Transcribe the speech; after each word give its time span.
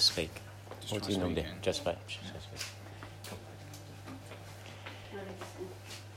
just 0.00 0.12
speak? 0.14 0.30
Just 0.80 0.92
what 0.94 1.02
try 1.02 1.08
do 1.08 1.12
you 1.12 1.20
normally 1.20 1.42
do? 1.42 1.48
Just 1.60 1.82
speak. 1.82 1.94
Just 2.08 2.22
speak. 2.24 2.68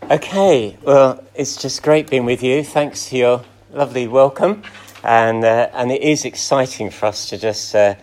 Okay, 0.10 0.78
well, 0.84 1.22
it's 1.36 1.62
just 1.62 1.84
great 1.84 2.10
being 2.10 2.24
with 2.24 2.42
you. 2.42 2.64
Thanks 2.64 3.10
for 3.10 3.16
your 3.16 3.46
lovely 3.74 4.08
welcome. 4.08 4.64
And, 5.04 5.44
uh, 5.44 5.70
and 5.74 5.92
it 5.92 6.02
is 6.02 6.24
exciting 6.24 6.92
for 6.92 7.08
us 7.08 7.28
to 7.30 7.38
just 7.38 7.76
uh, 7.76 7.96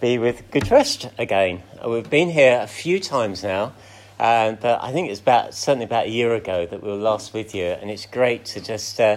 be 0.00 0.18
with 0.18 0.48
Good 0.52 0.70
Rest 0.70 1.08
again. 1.18 1.64
Uh, 1.84 1.88
We've 1.88 2.08
been 2.08 2.30
here 2.30 2.60
a 2.62 2.68
few 2.68 3.00
times 3.00 3.42
now, 3.42 3.72
uh, 4.20 4.52
but 4.52 4.84
I 4.84 4.92
think 4.92 5.10
it's 5.10 5.18
about, 5.20 5.52
certainly 5.52 5.86
about 5.86 6.06
a 6.06 6.10
year 6.10 6.32
ago 6.36 6.64
that 6.64 6.80
we 6.80 6.88
were 6.88 6.94
last 6.94 7.34
with 7.34 7.56
you. 7.56 7.64
And 7.64 7.90
it's 7.90 8.06
great 8.06 8.44
to 8.46 8.60
just 8.60 9.00
uh, 9.00 9.16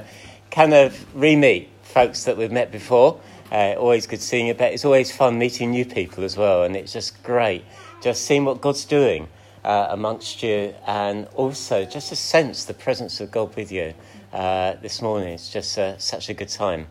kind 0.50 0.74
of 0.74 1.16
re 1.16 1.36
meet 1.36 1.70
folks 1.84 2.24
that 2.24 2.38
we've 2.38 2.52
met 2.52 2.72
before. 2.72 3.20
Uh, 3.52 3.76
always 3.78 4.08
good 4.08 4.22
seeing 4.22 4.48
you, 4.48 4.54
but 4.54 4.74
it's 4.74 4.84
always 4.86 5.12
fun 5.12 5.38
meeting 5.38 5.72
new 5.72 5.86
people 5.86 6.24
as 6.24 6.36
well. 6.36 6.64
And 6.64 6.76
it's 6.76 6.94
just 6.94 7.24
great 7.24 7.64
just 8.02 8.26
seeing 8.26 8.46
what 8.46 8.62
God's 8.62 8.86
doing 8.86 9.28
uh, 9.64 9.88
amongst 9.90 10.44
you, 10.44 10.74
and 10.86 11.28
also 11.36 11.86
just 11.86 12.10
to 12.10 12.16
sense 12.16 12.66
the 12.66 12.74
presence 12.74 13.20
of 13.20 13.32
God 13.32 13.56
with 13.56 13.72
you 13.72 13.94
uh, 14.34 14.76
this 14.82 15.02
morning. 15.02 15.34
It's 15.34 15.52
just 15.52 15.78
uh, 15.78 15.98
such 15.98 16.30
a 16.30 16.34
good 16.34 16.50
time. 16.50 16.88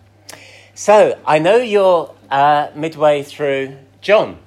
So 0.75 1.19
I 1.25 1.39
know 1.39 1.57
you're 1.57 2.15
uh, 2.31 2.69
midway 2.75 3.23
through 3.23 3.77
John, 4.03 4.39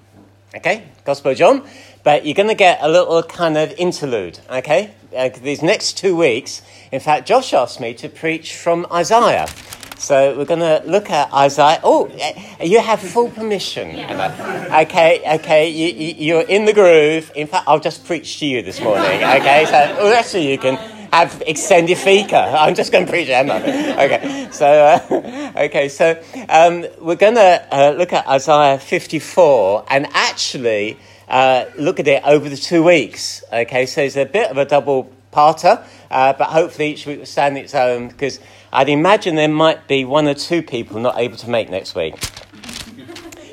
okay, 0.56 0.84
Gospel 1.06 1.34
John, 1.34 1.68
but 2.04 2.26
you're 2.26 2.36
going 2.36 2.50
to 2.50 2.56
get 2.56 2.80
a 2.82 2.90
little 2.90 3.24
kind 3.24 3.58
of 3.58 3.74
interlude, 3.78 4.40
okay? 4.50 4.94
Uh, 5.16 5.30
these 5.30 5.64
next 5.64 5.98
two 5.98 6.16
weeks, 6.16 6.62
in 6.92 7.00
fact, 7.00 7.28
Josh 7.28 7.54
asked 7.54 7.80
me 7.80 7.94
to 7.96 8.10
preach 8.10 8.56
from 8.56 8.86
Isaiah. 8.92 9.48
So 10.00 10.38
we're 10.38 10.46
going 10.46 10.62
to 10.62 10.82
look 10.90 11.10
at 11.10 11.32
Isaiah. 11.34 11.82
Oh, 11.84 12.10
you 12.64 12.80
have 12.80 13.02
full 13.02 13.30
permission. 13.30 13.90
Emma. 13.90 14.34
Okay, 14.84 15.22
okay, 15.36 15.70
you, 15.70 16.16
you're 16.18 16.48
in 16.48 16.64
the 16.64 16.72
groove. 16.72 17.30
In 17.36 17.48
fact, 17.48 17.68
I'll 17.68 17.82
just 17.82 18.06
preach 18.06 18.40
to 18.40 18.46
you 18.46 18.62
this 18.62 18.80
morning. 18.80 19.22
Okay, 19.22 19.66
so 19.66 19.72
well, 19.72 20.14
actually 20.14 20.50
you 20.50 20.58
can 20.58 20.78
have 21.12 21.44
extended 21.46 21.98
fika. 21.98 22.38
I'm 22.60 22.76
just 22.76 22.94
going 22.94 23.08
to 23.08 23.12
preach 23.12 23.28
to 23.28 23.36
Emma. 23.36 23.56
Okay, 23.56 24.48
so 24.52 24.68
uh, 24.68 25.52
okay, 25.66 25.90
so 25.90 26.18
um, 26.48 26.86
we're 27.02 27.16
going 27.16 27.36
to 27.36 27.68
uh, 27.70 27.92
look 27.98 28.14
at 28.14 28.26
Isaiah 28.26 28.80
54 28.80 29.86
and 29.90 30.08
actually 30.14 30.98
uh, 31.28 31.66
look 31.78 32.00
at 32.00 32.08
it 32.08 32.24
over 32.24 32.48
the 32.48 32.58
two 32.58 32.84
weeks. 32.84 33.44
Okay, 33.52 33.86
so 33.86 34.02
it's 34.02 34.16
a 34.16 34.26
bit 34.26 34.50
of 34.50 34.58
a 34.58 34.64
double 34.64 35.12
parter, 35.34 35.84
uh, 36.10 36.34
but 36.34 36.48
hopefully 36.48 36.92
each 36.92 37.06
week 37.06 37.20
will 37.20 37.26
stand 37.26 37.58
its 37.58 37.76
own 37.76 38.08
because 38.08 38.40
I'd 38.72 38.90
imagine 38.90 39.36
there 39.36 39.48
might 39.48 39.88
be 39.88 40.06
one 40.06 40.28
or 40.28 40.34
two 40.34 40.62
people 40.62 41.00
not 41.00 41.18
able 41.18 41.38
to 41.38 41.50
make 41.50 41.70
next 41.70 41.96
week. 41.96 42.16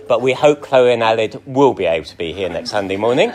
But 0.09 0.23
we 0.23 0.35
hope 0.35 0.61
Chloe 0.61 0.93
and 0.93 1.03
Alid 1.03 1.45
will 1.47 1.75
be 1.75 1.87
able 1.87 2.07
to 2.07 2.17
be 2.17 2.33
here 2.33 2.49
next 2.49 2.71
Sunday 2.71 2.97
morning. 2.97 3.33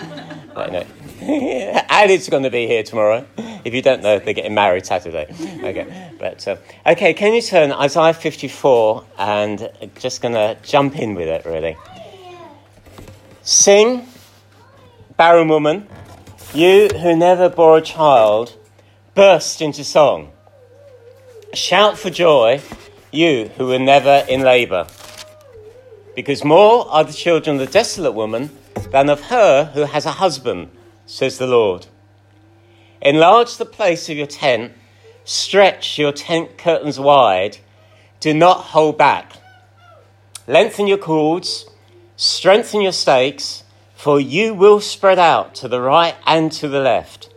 But, 0.53 0.71
no. 0.71 0.85
Alid's 1.21 2.29
going 2.29 2.43
to 2.43 2.49
be 2.49 2.67
here 2.67 2.83
tomorrow. 2.83 3.25
If 3.63 3.73
you 3.73 3.81
don't 3.81 4.01
know, 4.01 4.19
they're 4.19 4.33
getting 4.33 4.53
married 4.53 4.85
Saturday. 4.85 5.27
Okay, 5.63 6.11
but 6.17 6.47
uh, 6.47 6.57
okay. 6.85 7.13
Can 7.13 7.33
you 7.33 7.41
turn 7.41 7.71
Isaiah 7.71 8.13
54 8.13 9.05
and 9.19 9.69
just 9.99 10.21
going 10.21 10.33
to 10.33 10.57
jump 10.63 10.97
in 10.97 11.13
with 11.13 11.27
it 11.27 11.45
really? 11.45 11.77
Sing, 13.43 14.07
barren 15.15 15.47
woman, 15.47 15.87
you 16.53 16.87
who 16.87 17.15
never 17.15 17.49
bore 17.49 17.77
a 17.77 17.81
child, 17.81 18.57
burst 19.13 19.61
into 19.61 19.83
song. 19.83 20.31
Shout 21.53 21.97
for 21.97 22.09
joy, 22.09 22.61
you 23.11 23.51
who 23.57 23.67
were 23.67 23.77
never 23.77 24.25
in 24.29 24.39
labour. 24.39 24.87
Because 26.15 26.45
more 26.45 26.89
are 26.89 27.03
the 27.03 27.11
children 27.11 27.59
of 27.59 27.67
the 27.67 27.73
desolate 27.73 28.13
woman 28.13 28.51
than 28.91 29.09
of 29.09 29.23
her 29.23 29.65
who 29.73 29.81
has 29.81 30.05
a 30.05 30.11
husband, 30.11 30.69
says 31.05 31.37
the 31.37 31.47
Lord. 31.47 31.87
Enlarge 33.01 33.57
the 33.57 33.65
place 33.65 34.09
of 34.09 34.15
your 34.15 34.27
tent, 34.27 34.71
stretch 35.25 35.99
your 35.99 36.13
tent 36.13 36.57
curtains 36.57 36.97
wide, 36.97 37.57
do 38.21 38.33
not 38.33 38.67
hold 38.67 38.97
back. 38.97 39.33
Lengthen 40.47 40.87
your 40.87 40.97
cords, 40.97 41.65
strengthen 42.15 42.79
your 42.79 42.93
stakes, 42.93 43.65
for 43.93 44.21
you 44.21 44.53
will 44.53 44.79
spread 44.79 45.19
out 45.19 45.53
to 45.55 45.67
the 45.67 45.81
right 45.81 46.15
and 46.25 46.49
to 46.53 46.69
the 46.69 46.79
left. 46.79 47.29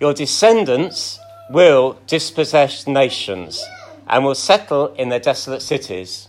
Your 0.00 0.14
descendants 0.14 1.20
will 1.50 1.98
dispossess 2.06 2.86
nations 2.86 3.64
and 4.06 4.24
will 4.24 4.34
settle 4.34 4.94
in 4.94 5.08
their 5.08 5.20
desolate 5.20 5.62
cities. 5.62 6.28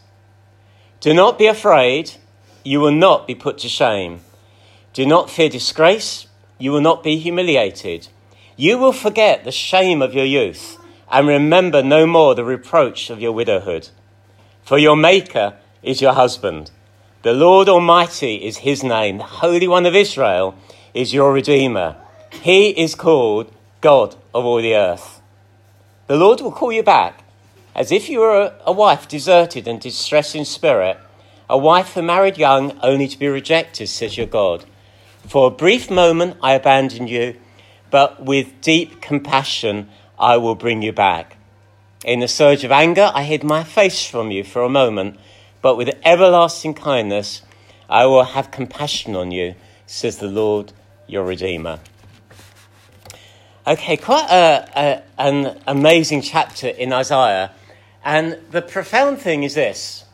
Do 0.99 1.13
not 1.13 1.37
be 1.37 1.47
afraid, 1.47 2.13
you 2.63 2.79
will 2.79 2.91
not 2.91 3.27
be 3.27 3.35
put 3.35 3.57
to 3.59 3.69
shame. 3.69 4.21
Do 4.93 5.05
not 5.05 5.29
fear 5.29 5.49
disgrace, 5.49 6.27
you 6.57 6.71
will 6.71 6.81
not 6.81 7.03
be 7.03 7.17
humiliated. 7.17 8.09
You 8.57 8.77
will 8.77 8.91
forget 8.91 9.45
the 9.45 9.51
shame 9.51 10.01
of 10.01 10.13
your 10.13 10.25
youth 10.25 10.77
and 11.11 11.27
remember 11.27 11.81
no 11.81 12.05
more 12.05 12.35
the 12.35 12.43
reproach 12.43 13.09
of 13.09 13.21
your 13.21 13.31
widowhood. 13.31 13.89
For 14.63 14.77
your 14.77 14.97
Maker 14.97 15.55
is 15.81 16.01
your 16.01 16.13
husband. 16.13 16.71
The 17.21 17.33
Lord 17.33 17.67
Almighty 17.67 18.35
is 18.35 18.57
his 18.57 18.83
name. 18.83 19.17
The 19.17 19.23
Holy 19.23 19.67
One 19.67 19.85
of 19.85 19.95
Israel 19.95 20.55
is 20.93 21.13
your 21.13 21.33
Redeemer. 21.33 21.95
He 22.31 22.69
is 22.69 22.95
called 22.95 23.51
God 23.81 24.15
of 24.33 24.45
all 24.45 24.61
the 24.61 24.75
earth. 24.75 25.21
The 26.07 26.17
Lord 26.17 26.41
will 26.41 26.51
call 26.51 26.71
you 26.71 26.83
back 26.83 27.23
as 27.75 27.91
if 27.91 28.09
you 28.09 28.19
were 28.19 28.53
a 28.65 28.71
wife 28.71 29.07
deserted 29.07 29.67
and 29.67 29.79
distressed 29.79 30.35
in 30.35 30.45
spirit, 30.45 30.97
a 31.49 31.57
wife 31.57 31.93
who 31.93 32.01
married 32.01 32.37
young 32.37 32.77
only 32.81 33.07
to 33.07 33.17
be 33.17 33.27
rejected, 33.27 33.87
says 33.87 34.17
your 34.17 34.27
God. 34.27 34.65
For 35.27 35.47
a 35.47 35.51
brief 35.51 35.89
moment 35.89 36.37
I 36.41 36.53
abandoned 36.53 37.09
you, 37.09 37.35
but 37.89 38.23
with 38.23 38.59
deep 38.61 39.01
compassion 39.01 39.89
I 40.17 40.37
will 40.37 40.55
bring 40.55 40.81
you 40.81 40.91
back. 40.91 41.37
In 42.03 42.19
the 42.19 42.27
surge 42.27 42.63
of 42.63 42.71
anger 42.71 43.11
I 43.13 43.23
hid 43.23 43.43
my 43.43 43.63
face 43.63 44.05
from 44.05 44.31
you 44.31 44.43
for 44.43 44.63
a 44.63 44.69
moment, 44.69 45.17
but 45.61 45.77
with 45.77 45.97
everlasting 46.03 46.73
kindness 46.73 47.43
I 47.89 48.05
will 48.05 48.23
have 48.23 48.51
compassion 48.51 49.15
on 49.15 49.31
you, 49.31 49.55
says 49.87 50.17
the 50.17 50.27
Lord 50.27 50.73
your 51.07 51.23
Redeemer. 51.23 51.79
Okay, 53.69 53.97
quite 53.97 54.27
a, 54.31 54.71
a, 54.75 55.03
an 55.21 55.61
amazing 55.67 56.23
chapter 56.23 56.67
in 56.67 56.91
Isaiah. 56.91 57.51
And 58.03 58.39
the 58.49 58.63
profound 58.63 59.19
thing 59.19 59.43
is 59.43 59.53
this. 59.53 60.05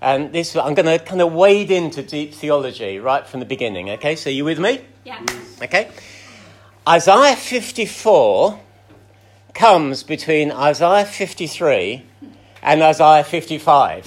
And 0.00 0.32
this, 0.32 0.56
I'm 0.56 0.74
going 0.74 0.86
to 0.86 0.98
kind 0.98 1.22
of 1.22 1.32
wade 1.32 1.70
into 1.70 2.02
deep 2.02 2.34
theology 2.34 2.98
right 2.98 3.24
from 3.24 3.38
the 3.38 3.46
beginning. 3.46 3.88
Okay, 3.90 4.16
so 4.16 4.30
you 4.30 4.44
with 4.44 4.58
me? 4.58 4.80
Yeah. 5.04 5.24
Okay. 5.62 5.92
Isaiah 6.88 7.36
54 7.36 8.58
comes 9.54 10.02
between 10.02 10.50
Isaiah 10.50 11.04
53 11.04 12.04
and 12.62 12.82
Isaiah 12.82 13.22
55. 13.22 14.04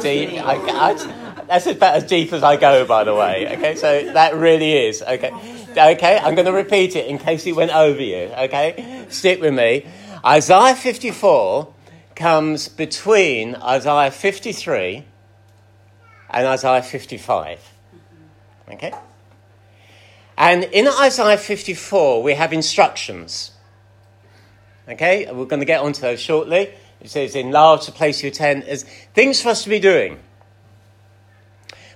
Deep. 0.00 0.32
I, 0.42 0.54
I, 0.56 1.44
that's 1.46 1.66
about 1.66 1.94
as 1.94 2.04
deep 2.04 2.32
as 2.32 2.42
I 2.42 2.56
go, 2.56 2.84
by 2.86 3.04
the 3.04 3.14
way. 3.14 3.56
Okay, 3.56 3.76
so 3.76 4.12
that 4.14 4.34
really 4.34 4.72
is. 4.72 5.02
Okay, 5.02 5.30
okay. 5.76 6.18
I'm 6.18 6.34
going 6.34 6.46
to 6.46 6.52
repeat 6.52 6.96
it 6.96 7.06
in 7.06 7.18
case 7.18 7.46
it 7.46 7.56
went 7.56 7.74
over 7.74 8.02
you. 8.02 8.32
Okay, 8.36 9.06
stick 9.08 9.40
with 9.40 9.54
me. 9.54 9.86
Isaiah 10.24 10.74
54 10.74 11.74
comes 12.14 12.68
between 12.68 13.56
Isaiah 13.56 14.10
53 14.10 15.04
and 16.30 16.46
Isaiah 16.46 16.82
55. 16.82 17.72
Okay? 18.72 18.92
And 20.36 20.64
in 20.64 20.88
Isaiah 20.88 21.38
54, 21.38 22.22
we 22.22 22.34
have 22.34 22.52
instructions. 22.52 23.52
Okay? 24.88 25.30
We're 25.30 25.44
going 25.44 25.60
to 25.60 25.66
get 25.66 25.80
onto 25.80 26.00
those 26.00 26.20
shortly. 26.20 26.70
It 27.00 27.10
says, 27.10 27.34
in 27.34 27.48
enlarge 27.48 27.86
the 27.86 27.92
place 27.92 28.22
you 28.22 28.28
attend 28.28 28.64
as 28.64 28.84
things 29.14 29.42
for 29.42 29.50
us 29.50 29.62
to 29.64 29.68
be 29.68 29.78
doing. 29.78 30.18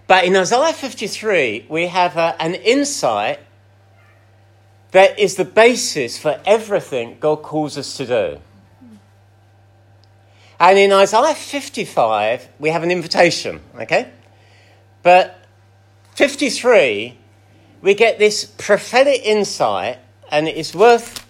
But 0.06 0.24
in 0.24 0.36
Isaiah 0.36 0.72
53, 0.72 1.66
we 1.68 1.86
have 1.86 2.16
uh, 2.16 2.34
an 2.38 2.54
insight 2.54 3.40
that 4.92 5.18
is 5.18 5.36
the 5.36 5.44
basis 5.44 6.18
for 6.18 6.40
everything 6.46 7.18
God 7.20 7.42
calls 7.42 7.76
us 7.76 7.96
to 7.98 8.06
do. 8.06 8.40
And 10.60 10.78
in 10.78 10.92
Isaiah 10.92 11.34
55, 11.34 12.48
we 12.58 12.70
have 12.70 12.82
an 12.82 12.90
invitation, 12.90 13.60
okay? 13.76 14.10
But 15.02 15.38
53, 16.16 17.16
we 17.80 17.94
get 17.94 18.18
this 18.18 18.44
prophetic 18.44 19.24
insight, 19.24 19.98
and 20.32 20.48
it's 20.48 20.74
worth 20.74 21.24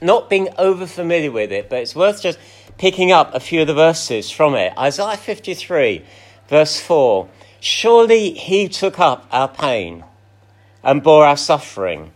not 0.00 0.30
being 0.30 0.48
over 0.56 0.86
familiar 0.86 1.32
with 1.32 1.50
it, 1.50 1.68
but 1.68 1.80
it's 1.80 1.96
worth 1.96 2.22
just 2.22 2.38
picking 2.76 3.10
up 3.10 3.34
a 3.34 3.40
few 3.40 3.62
of 3.62 3.66
the 3.66 3.74
verses 3.74 4.30
from 4.30 4.54
it. 4.54 4.72
Isaiah 4.78 5.16
53, 5.16 6.04
verse 6.48 6.80
4 6.80 7.28
Surely 7.60 8.34
he 8.34 8.68
took 8.68 9.00
up 9.00 9.26
our 9.32 9.48
pain 9.48 10.04
and 10.84 11.02
bore 11.02 11.24
our 11.24 11.36
suffering. 11.36 12.12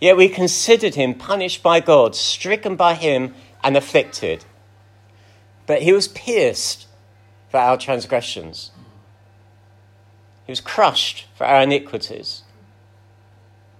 Yet 0.00 0.16
we 0.16 0.28
considered 0.28 0.94
him 0.94 1.14
punished 1.14 1.62
by 1.62 1.80
God, 1.80 2.16
stricken 2.16 2.74
by 2.74 2.94
him, 2.94 3.34
and 3.62 3.76
afflicted. 3.76 4.44
But 5.66 5.82
he 5.82 5.92
was 5.92 6.08
pierced 6.08 6.86
for 7.50 7.58
our 7.58 7.76
transgressions, 7.76 8.70
He 10.46 10.52
was 10.52 10.60
crushed 10.60 11.26
for 11.34 11.44
our 11.44 11.62
iniquities. 11.62 12.42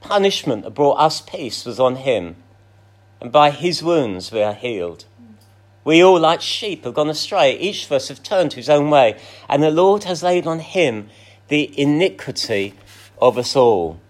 Punishment 0.01 0.65
that 0.65 0.71
brought 0.71 0.99
us 0.99 1.21
peace 1.21 1.65
was 1.65 1.79
on 1.79 1.97
him, 1.97 2.37
and 3.21 3.31
by 3.31 3.51
his 3.51 3.83
wounds 3.83 4.33
we 4.33 4.43
are 4.43 4.55
healed. 4.55 5.05
We 5.85 6.03
all, 6.03 6.21
like 6.21 6.41
sheep, 6.41 6.85
have 6.85 6.95
gone 6.95 7.09
astray. 7.09 7.59
Each 7.59 7.87
of 7.87 7.93
us 7.93 8.09
have 8.09 8.23
turned 8.23 8.51
to 8.53 8.57
his 8.57 8.69
own 8.69 8.91
way, 8.91 9.19
and 9.49 9.63
the 9.63 9.71
Lord 9.71 10.05
has 10.05 10.23
laid 10.23 10.47
on 10.47 10.61
him 10.61 11.09
the 11.49 11.73
iniquity 11.81 12.75
of 13.21 13.39
us 13.39 13.57
all. 13.57 14.01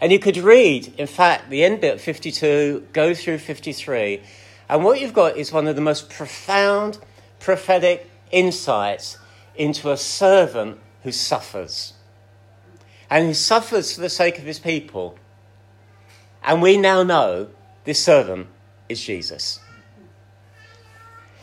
And 0.00 0.10
you 0.12 0.18
could 0.18 0.38
read, 0.38 0.94
in 0.98 1.06
fact, 1.06 1.50
the 1.50 1.62
end 1.62 1.80
bit 1.80 1.94
of 1.94 2.00
52, 2.00 2.88
go 2.92 3.14
through 3.14 3.38
53, 3.38 4.22
and 4.68 4.84
what 4.84 5.00
you've 5.00 5.12
got 5.12 5.36
is 5.36 5.52
one 5.52 5.66
of 5.66 5.74
the 5.74 5.82
most 5.82 6.08
profound 6.08 6.98
prophetic 7.40 8.08
insights 8.30 9.18
into 9.56 9.90
a 9.90 9.96
servant 9.96 10.78
who 11.02 11.10
suffers 11.10 11.94
and 13.10 13.26
who 13.26 13.34
suffers 13.34 13.94
for 13.94 14.00
the 14.00 14.08
sake 14.08 14.38
of 14.38 14.44
his 14.44 14.60
people. 14.60 15.18
And 16.44 16.62
we 16.62 16.76
now 16.76 17.02
know 17.02 17.48
this 17.84 18.02
servant 18.02 18.46
is 18.88 19.02
Jesus. 19.02 19.58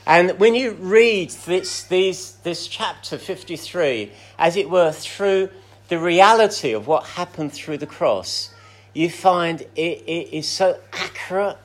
And 0.05 0.39
when 0.39 0.55
you 0.55 0.71
read 0.71 1.31
this, 1.31 1.83
these, 1.83 2.37
this 2.43 2.67
chapter 2.67 3.17
53, 3.17 4.13
as 4.39 4.55
it 4.55 4.69
were, 4.69 4.93
through 4.93 5.49
the 5.87 5.99
reality 5.99 6.73
of 6.73 6.87
what 6.87 7.05
happened 7.05 7.53
through 7.53 7.77
the 7.77 7.85
cross, 7.85 8.53
you 8.93 9.09
find 9.09 9.61
it, 9.75 10.03
it 10.07 10.33
is 10.33 10.47
so 10.47 10.79
accurate 10.91 11.57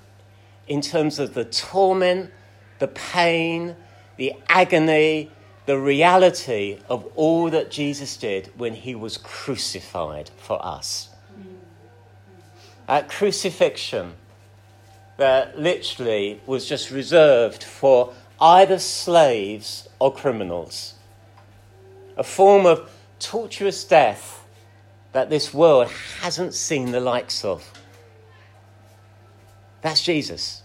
in 0.68 0.80
terms 0.80 1.18
of 1.18 1.34
the 1.34 1.44
torment, 1.44 2.30
the 2.78 2.88
pain, 2.88 3.74
the 4.16 4.34
agony, 4.48 5.30
the 5.66 5.78
reality 5.78 6.78
of 6.88 7.06
all 7.14 7.50
that 7.50 7.70
Jesus 7.70 8.16
did 8.16 8.50
when 8.56 8.74
he 8.74 8.94
was 8.94 9.16
crucified 9.16 10.30
for 10.36 10.64
us. 10.64 11.08
At 12.88 13.08
crucifixion, 13.08 14.14
that 15.16 15.58
literally 15.58 16.40
was 16.46 16.68
just 16.68 16.90
reserved 16.90 17.62
for 17.62 18.12
either 18.40 18.78
slaves 18.78 19.88
or 19.98 20.12
criminals. 20.12 20.94
A 22.16 22.24
form 22.24 22.66
of 22.66 22.90
torturous 23.22 23.84
death 23.84 24.44
that 25.12 25.30
this 25.30 25.52
world 25.52 25.90
hasn't 26.20 26.54
seen 26.54 26.90
the 26.90 27.00
likes 27.00 27.44
of. 27.44 27.70
That's 29.82 30.02
Jesus. 30.02 30.62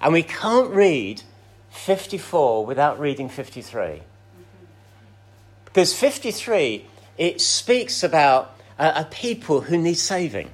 And 0.00 0.12
we 0.12 0.22
can't 0.22 0.70
read 0.70 1.22
54 1.70 2.66
without 2.66 2.98
reading 3.00 3.28
53. 3.28 4.02
Because 5.64 5.94
53, 5.94 6.86
it 7.16 7.40
speaks 7.40 8.02
about 8.02 8.56
a, 8.78 9.00
a 9.00 9.08
people 9.10 9.62
who 9.62 9.78
need 9.78 9.94
saving. 9.94 10.50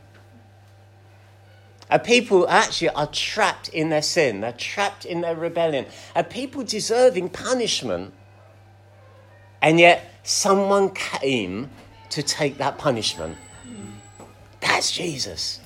A 1.90 1.98
people 1.98 2.46
actually 2.48 2.90
are 2.90 3.06
trapped 3.06 3.68
in 3.70 3.88
their 3.88 4.02
sin, 4.02 4.42
they're 4.42 4.52
trapped 4.52 5.04
in 5.04 5.22
their 5.22 5.34
rebellion. 5.34 5.86
A 6.14 6.22
people 6.22 6.62
deserving 6.62 7.30
punishment. 7.30 8.12
And 9.60 9.80
yet, 9.80 10.17
someone 10.28 10.90
came 10.90 11.70
to 12.10 12.22
take 12.22 12.58
that 12.58 12.76
punishment. 12.76 13.36
That's 14.60 14.92
Jesus. 14.92 15.60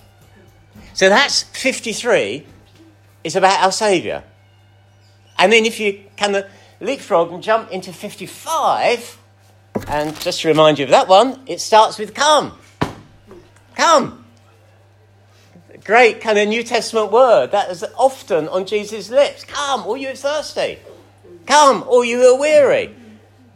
So 0.95 1.09
that's 1.09 1.43
53. 1.43 2.47
It's 3.25 3.35
about 3.35 3.63
our 3.63 3.73
Saviour. 3.73 4.23
And 5.39 5.53
then 5.53 5.65
if 5.65 5.81
you 5.81 6.05
kind 6.17 6.37
of 6.37 6.45
uh, 6.45 6.49
leapfrog 6.81 7.33
and 7.33 7.43
jump 7.43 7.71
into 7.73 7.93
55, 7.93 9.19
and 9.89 10.19
just 10.21 10.43
to 10.43 10.49
remind 10.49 10.79
you 10.79 10.85
of 10.85 10.91
that 10.91 11.09
one, 11.09 11.41
it 11.47 11.61
starts 11.61 11.99
with 11.99 12.15
come. 12.15 12.57
Come. 13.75 14.25
Great 15.85 16.21
kind 16.21 16.39
of 16.39 16.47
New 16.47 16.63
Testament 16.63 17.11
word 17.11 17.51
that 17.51 17.71
is 17.71 17.85
often 17.97 18.47
on 18.49 18.67
Jesus' 18.67 19.11
lips. 19.11 19.45
Come, 19.45 19.81
all 19.83 19.97
you 19.97 20.15
thirsty. 20.15 20.79
Come, 21.47 21.83
all 21.83 22.05
you 22.05 22.21
are 22.23 22.39
weary. 22.39 22.95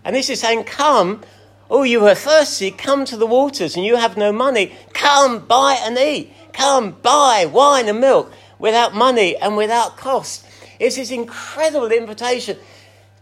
And 0.06 0.14
this 0.14 0.30
is 0.30 0.40
saying, 0.40 0.64
Come, 0.64 1.22
oh, 1.68 1.82
you 1.82 2.06
are 2.06 2.14
thirsty, 2.14 2.70
come 2.70 3.04
to 3.06 3.16
the 3.16 3.26
waters 3.26 3.74
and 3.74 3.84
you 3.84 3.96
have 3.96 4.16
no 4.16 4.30
money. 4.32 4.72
Come, 4.92 5.40
buy 5.40 5.78
and 5.82 5.98
eat. 5.98 6.32
Come, 6.52 6.92
buy 6.92 7.44
wine 7.44 7.88
and 7.88 8.00
milk 8.00 8.32
without 8.60 8.94
money 8.94 9.36
and 9.36 9.56
without 9.56 9.96
cost. 9.96 10.46
It's 10.78 10.94
this 10.94 11.10
incredible 11.10 11.90
invitation 11.90 12.56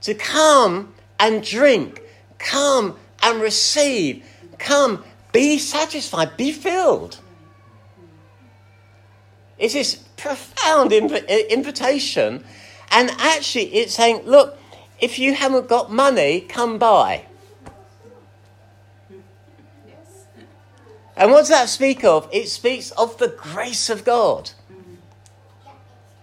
to 0.02 0.12
come 0.12 0.92
and 1.18 1.42
drink, 1.42 2.02
come 2.38 2.98
and 3.22 3.40
receive, 3.40 4.22
come, 4.58 5.02
be 5.32 5.56
satisfied, 5.56 6.36
be 6.36 6.52
filled. 6.52 7.18
It's 9.56 9.72
this 9.72 9.94
profound 10.18 10.90
inv- 10.90 11.48
invitation, 11.48 12.44
and 12.90 13.10
actually, 13.18 13.74
it's 13.74 13.94
saying, 13.94 14.22
look, 14.26 14.58
if 15.00 15.18
you 15.18 15.34
haven't 15.34 15.68
got 15.68 15.92
money, 15.92 16.40
come 16.40 16.78
buy. 16.78 17.26
And 21.16 21.30
what 21.30 21.40
does 21.40 21.48
that 21.50 21.68
speak 21.68 22.04
of? 22.04 22.28
It 22.32 22.48
speaks 22.48 22.90
of 22.92 23.18
the 23.18 23.28
grace 23.28 23.88
of 23.88 24.04
God. 24.04 24.50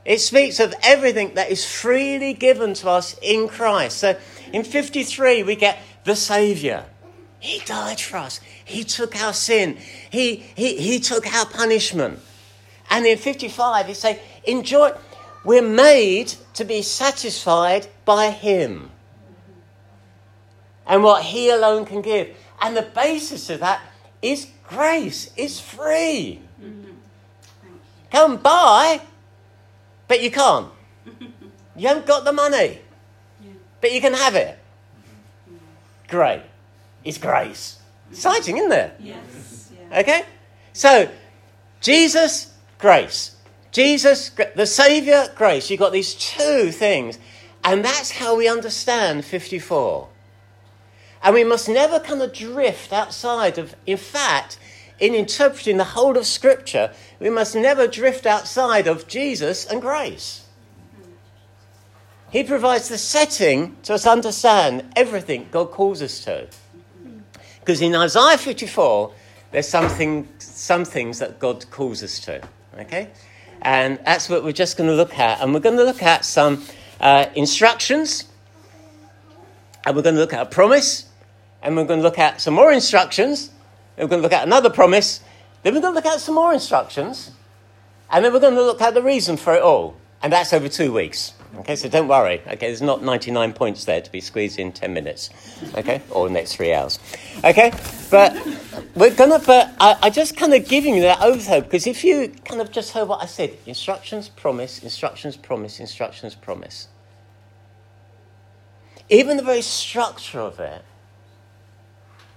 It 0.04 0.20
speaks 0.20 0.60
of 0.60 0.74
everything 0.84 1.36
that 1.36 1.50
is 1.52 1.64
freely 1.64 2.34
given 2.34 2.74
to 2.76 2.90
us 2.90 3.18
in 3.22 3.48
Christ. 3.48 4.00
So 4.00 4.18
in 4.52 4.64
53, 4.64 5.44
we 5.44 5.56
get 5.56 5.80
the 6.04 6.16
Saviour. 6.16 6.86
He 7.40 7.60
died 7.60 8.00
for 8.00 8.18
us. 8.18 8.40
He 8.66 8.84
took 8.84 9.16
our 9.22 9.34
sin. 9.34 9.78
He, 10.10 10.36
he, 10.56 10.78
he 10.78 11.00
took 11.00 11.32
our 11.34 11.46
punishment. 11.46 12.20
And 12.90 13.06
in 13.06 13.18
55, 13.18 13.88
he 13.88 13.94
say, 13.94 14.20
enjoy. 14.44 14.92
We're 15.44 15.62
made 15.62 16.34
to 16.62 16.66
be 16.66 16.84
satisfied 16.84 17.88
by 18.06 18.30
Him 18.30 18.92
and 20.86 21.04
what 21.04 21.24
He 21.24 21.50
alone 21.50 21.86
can 21.86 22.04
give. 22.04 22.38
And 22.62 22.78
the 22.78 22.84
basis 22.84 23.50
of 23.50 23.62
that 23.62 23.82
is 24.22 24.48
grace, 24.68 25.32
is 25.36 25.60
free. 25.60 26.40
Mm-hmm. 26.64 26.92
Come 28.12 28.38
buy, 28.38 29.02
but 30.08 30.22
you 30.22 30.30
can't. 30.30 30.68
You 31.76 31.88
haven't 31.88 32.06
got 32.06 32.26
the 32.26 32.34
money, 32.34 32.82
but 33.80 33.92
you 33.92 34.00
can 34.00 34.14
have 34.14 34.36
it. 34.36 34.60
Great. 36.10 36.44
It's 37.04 37.18
grace. 37.18 37.80
Exciting, 38.12 38.58
isn't 38.58 38.72
it? 38.72 38.94
Yes. 39.00 39.72
Okay? 39.92 40.26
So, 40.74 41.10
Jesus, 41.80 42.54
grace. 42.78 43.36
Jesus, 43.72 44.30
the 44.56 44.66
Saviour, 44.66 45.26
grace. 45.36 45.70
You've 45.70 45.80
got 45.80 45.94
these 45.94 46.14
two 46.14 46.72
things. 46.72 47.18
And 47.64 47.86
that's 47.86 48.12
how 48.12 48.36
we 48.36 48.48
understand 48.48 49.24
54. 49.24 50.10
And 51.24 51.36
we 51.36 51.44
must 51.44 51.70
never 51.70 52.00
kind 52.00 52.22
of 52.22 52.34
drift 52.34 52.92
outside 52.92 53.58
of, 53.58 53.76
in 53.86 53.98
fact, 53.98 54.58
in 55.00 55.16
interpreting 55.16 55.78
the 55.78 55.84
whole 55.84 56.18
of 56.18 56.26
Scripture, 56.26 56.94
we 57.20 57.30
must 57.30 57.56
never 57.56 57.88
drift 57.88 58.26
outside 58.26 58.88
of 58.88 59.08
Jesus 59.08 59.66
and 59.66 59.82
grace. 59.82 60.46
He 62.32 62.44
provides 62.44 62.88
the 62.88 62.98
setting 62.98 63.76
to 63.84 63.96
us 63.96 64.08
understand 64.08 64.86
everything 64.96 65.48
God 65.52 65.72
calls 65.72 66.02
us 66.02 66.24
to. 66.24 66.48
Because 67.60 67.82
in 67.82 67.94
Isaiah 67.96 68.38
54, 68.38 69.14
there's 69.52 69.68
something, 69.68 70.28
some 70.40 70.86
things 70.86 71.20
that 71.20 71.40
God 71.40 71.70
calls 71.70 72.02
us 72.04 72.20
to. 72.22 72.42
Okay? 72.80 73.10
And 73.62 74.00
that's 74.06 74.30
what 74.30 74.44
we're 74.44 74.52
just 74.52 74.78
going 74.78 74.90
to 74.90 74.96
look 74.96 75.18
at. 75.18 75.42
And 75.42 75.54
we're 75.54 75.60
going 75.60 75.78
to 75.78 75.84
look 75.84 76.02
at 76.02 76.26
some 76.26 76.64
uh, 77.00 77.28
instructions, 77.36 78.26
and 79.86 79.96
we're 79.96 80.02
going 80.02 80.16
to 80.16 80.22
look 80.22 80.34
at 80.34 80.42
a 80.42 80.50
promise, 80.50 81.08
and 81.62 81.76
we're 81.76 81.86
going 81.86 82.00
to 82.00 82.04
look 82.04 82.20
at 82.20 82.42
some 82.42 82.54
more 82.54 82.72
instructions, 82.72 83.52
and 83.98 84.06
we're 84.06 84.10
going 84.10 84.22
to 84.22 84.24
look 84.24 84.34
at 84.34 84.46
another 84.46 84.70
promise. 84.70 85.22
Then 85.64 85.76
we're 85.76 85.82
going 85.82 85.94
to 85.94 85.96
look 85.96 86.06
at 86.06 86.20
some 86.20 86.36
more 86.36 86.54
instructions. 86.54 87.32
And 88.10 88.26
then 88.26 88.34
we're 88.34 88.40
going 88.40 88.56
to 88.56 88.64
look 88.64 88.82
at 88.82 88.94
the 88.94 89.02
reason 89.02 89.38
for 89.38 89.54
it 89.56 89.62
all. 89.62 89.96
And 90.22 90.34
that's 90.34 90.54
over 90.54 90.68
two 90.68 90.92
weeks. 90.92 91.34
Okay, 91.58 91.76
so 91.76 91.90
don't 91.90 92.08
worry. 92.08 92.42
Okay, 92.48 92.68
there's 92.68 92.82
not 92.82 93.04
99 93.04 93.54
points 93.54 93.86
there 93.86 94.02
to 94.02 94.12
be 94.12 94.22
squeezed 94.22 94.58
in 94.58 94.72
10 94.72 94.94
minutes. 94.94 95.30
Okay, 95.76 96.02
or 96.10 96.30
next 96.30 96.56
three 96.56 96.74
hours. 96.74 97.00
Okay, 97.44 97.72
but 98.10 98.36
we're 98.96 99.14
to, 99.16 99.42
but 99.46 99.74
I, 99.80 99.98
I 100.04 100.10
just 100.10 100.38
kind 100.38 100.54
of 100.54 100.68
giving 100.68 100.96
you 100.96 101.02
that 101.02 101.20
overview 101.20 101.64
because 101.64 101.88
if 101.88 102.04
you 102.04 102.30
kind 102.46 102.62
of 102.62 102.72
just 102.72 102.94
heard 102.94 103.08
what 103.08 103.22
I 103.22 103.26
said 103.26 103.58
instructions, 103.66 104.30
promise, 104.30 104.82
instructions, 104.82 105.36
promise, 105.36 105.80
instructions, 105.80 106.36
promise. 106.36 106.88
Even 109.10 109.36
the 109.36 109.44
very 109.44 109.62
structure 109.62 110.40
of 110.40 110.60
it 110.60 110.84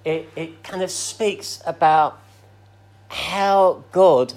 it, 0.04 0.28
it 0.36 0.62
kind 0.62 0.82
of 0.82 0.90
speaks 0.90 1.62
about 1.66 2.20
how 3.08 3.84
God 3.92 4.34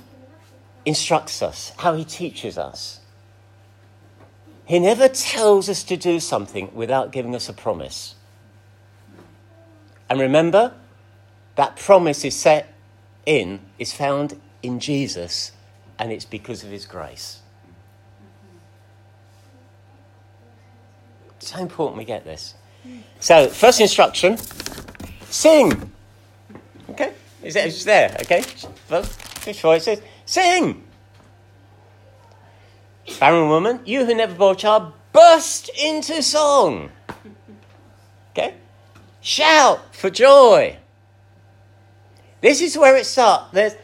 instructs 0.85 1.41
us, 1.41 1.73
how 1.77 1.93
He 1.93 2.05
teaches 2.05 2.57
us. 2.57 3.01
He 4.67 4.79
never 4.79 5.07
tells 5.07 5.69
us 5.69 5.81
to 5.85 5.95
do 5.95 6.19
something 6.19 6.75
without 6.75 7.13
giving 7.13 7.33
us 7.33 7.47
a 7.47 7.53
promise. 7.53 8.15
And 10.09 10.19
remember, 10.19 10.73
that 11.55 11.77
promise 11.77 12.25
is 12.25 12.35
set 12.35 12.73
in, 13.25 13.61
is 13.79 13.93
found 13.93 14.39
in 14.61 14.81
Jesus, 14.81 15.53
and 15.97 16.11
it's 16.11 16.25
because 16.25 16.65
of 16.65 16.69
his 16.69 16.85
grace. 16.85 17.39
It's 21.37 21.51
so 21.53 21.59
important 21.59 21.97
we 21.97 22.03
get 22.03 22.25
this. 22.25 22.53
So, 23.21 23.47
first 23.47 23.79
instruction 23.79 24.37
sing. 25.29 25.91
Okay? 26.89 27.13
Is 27.41 27.55
it 27.55 27.85
there? 27.85 28.17
Okay? 28.21 28.43
It 28.89 29.81
says, 29.81 30.01
sing. 30.25 30.86
Barren 33.19 33.49
woman, 33.49 33.79
you 33.85 34.05
who 34.05 34.13
never 34.13 34.35
bore 34.35 34.53
a 34.53 34.55
child, 34.55 34.93
burst 35.11 35.69
into 35.81 36.21
song. 36.21 36.91
Okay? 38.31 38.55
Shout 39.21 39.95
for 39.95 40.09
joy. 40.09 40.77
This 42.41 42.61
is 42.61 42.77
where 42.77 42.95
it 42.95 43.05
starts. 43.05 43.51
There's 43.51 43.75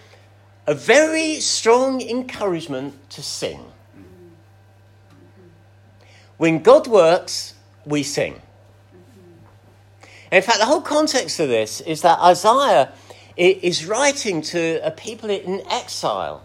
a 0.68 0.76
very 0.76 1.40
strong 1.40 2.02
encouragement 2.02 3.10
to 3.12 3.24
sing. 3.24 3.60
When 6.38 6.62
God 6.62 6.88
works, 6.88 7.56
we 7.86 8.04
sing. 8.04 8.42
In 10.32 10.42
fact, 10.42 10.60
the 10.60 10.66
whole 10.66 10.82
context 10.82 11.40
of 11.40 11.50
this 11.50 11.82
is 11.82 12.02
that 12.02 12.20
Isaiah 12.20 12.92
is 13.38 13.86
writing 13.86 14.42
to 14.42 14.80
a 14.84 14.92
people 14.92 15.30
in 15.30 15.62
exile. 15.70 16.44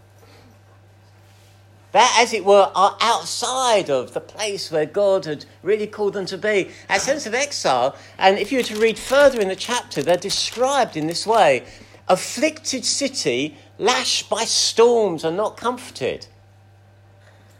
That, 1.99 2.17
as 2.21 2.33
it 2.33 2.45
were, 2.45 2.71
are 2.77 2.97
outside 3.01 3.91
of 3.91 4.15
the 4.15 4.21
place 4.21 4.71
where 4.71 4.87
God 4.87 5.25
had 5.25 5.47
really 5.65 5.89
called 5.89 6.13
them 6.13 6.27
to 6.27 6.39
be. 6.39 6.71
A 6.89 7.01
sense 7.01 7.27
of 7.27 7.35
exile. 7.35 7.97
And 8.19 8.39
if 8.39 8.53
you 8.53 8.59
were 8.59 8.71
to 8.71 8.79
read 8.79 8.97
further 8.97 9.41
in 9.41 9.49
the 9.49 9.57
chapter, 9.57 10.01
they're 10.01 10.17
described 10.17 10.97
in 10.97 11.09
this 11.09 11.27
way 11.27 11.65
afflicted 12.07 12.85
city, 12.85 13.57
lashed 13.79 14.31
by 14.31 14.45
storms 14.45 15.25
and 15.25 15.37
not 15.37 15.57
comforted. 15.57 16.29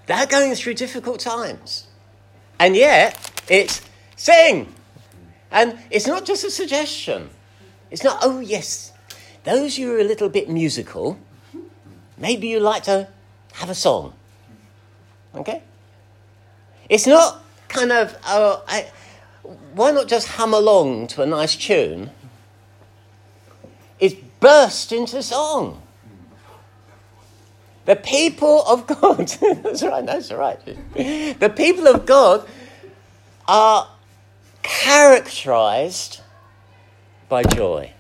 They're 0.07 0.25
going 0.25 0.55
through 0.55 0.75
difficult 0.75 1.19
times. 1.19 1.89
And 2.61 2.77
yet, 2.77 3.33
it's 3.49 3.83
sing. 4.15 4.73
And 5.51 5.81
it's 5.91 6.07
not 6.07 6.25
just 6.25 6.45
a 6.45 6.51
suggestion. 6.53 7.31
It's 7.91 8.05
not, 8.05 8.21
oh, 8.23 8.39
yes, 8.39 8.93
those 9.43 9.77
who 9.77 9.93
are 9.97 9.99
a 9.99 10.05
little 10.05 10.29
bit 10.29 10.49
musical, 10.49 11.19
maybe 12.17 12.47
you 12.47 12.61
like 12.61 12.85
to 12.85 13.09
have 13.55 13.69
a 13.69 13.75
song. 13.75 14.15
Okay? 15.35 15.63
It's 16.89 17.07
not 17.07 17.37
oh. 17.37 17.43
kind 17.69 17.93
of, 17.93 18.17
oh, 18.27 18.63
I, 18.67 18.91
why 19.75 19.91
not 19.91 20.09
just 20.09 20.29
hum 20.29 20.55
along 20.55 21.09
to 21.09 21.23
a 21.23 21.27
nice 21.27 21.57
tune? 21.57 22.11
It's 24.01 24.15
burst 24.41 24.93
into 24.93 25.23
song. 25.23 25.83
The 27.85 27.97
people 27.97 28.63
of 28.67 28.87
God, 28.87 29.29
that's 29.63 29.83
right, 29.83 30.05
that's 30.05 30.31
right. 30.31 30.61
The 30.95 31.53
people 31.55 31.87
of 31.89 32.05
God 32.05 32.47
are 33.47 33.89
characterized 34.63 36.21
by 37.29 37.43
joy. 37.45 37.93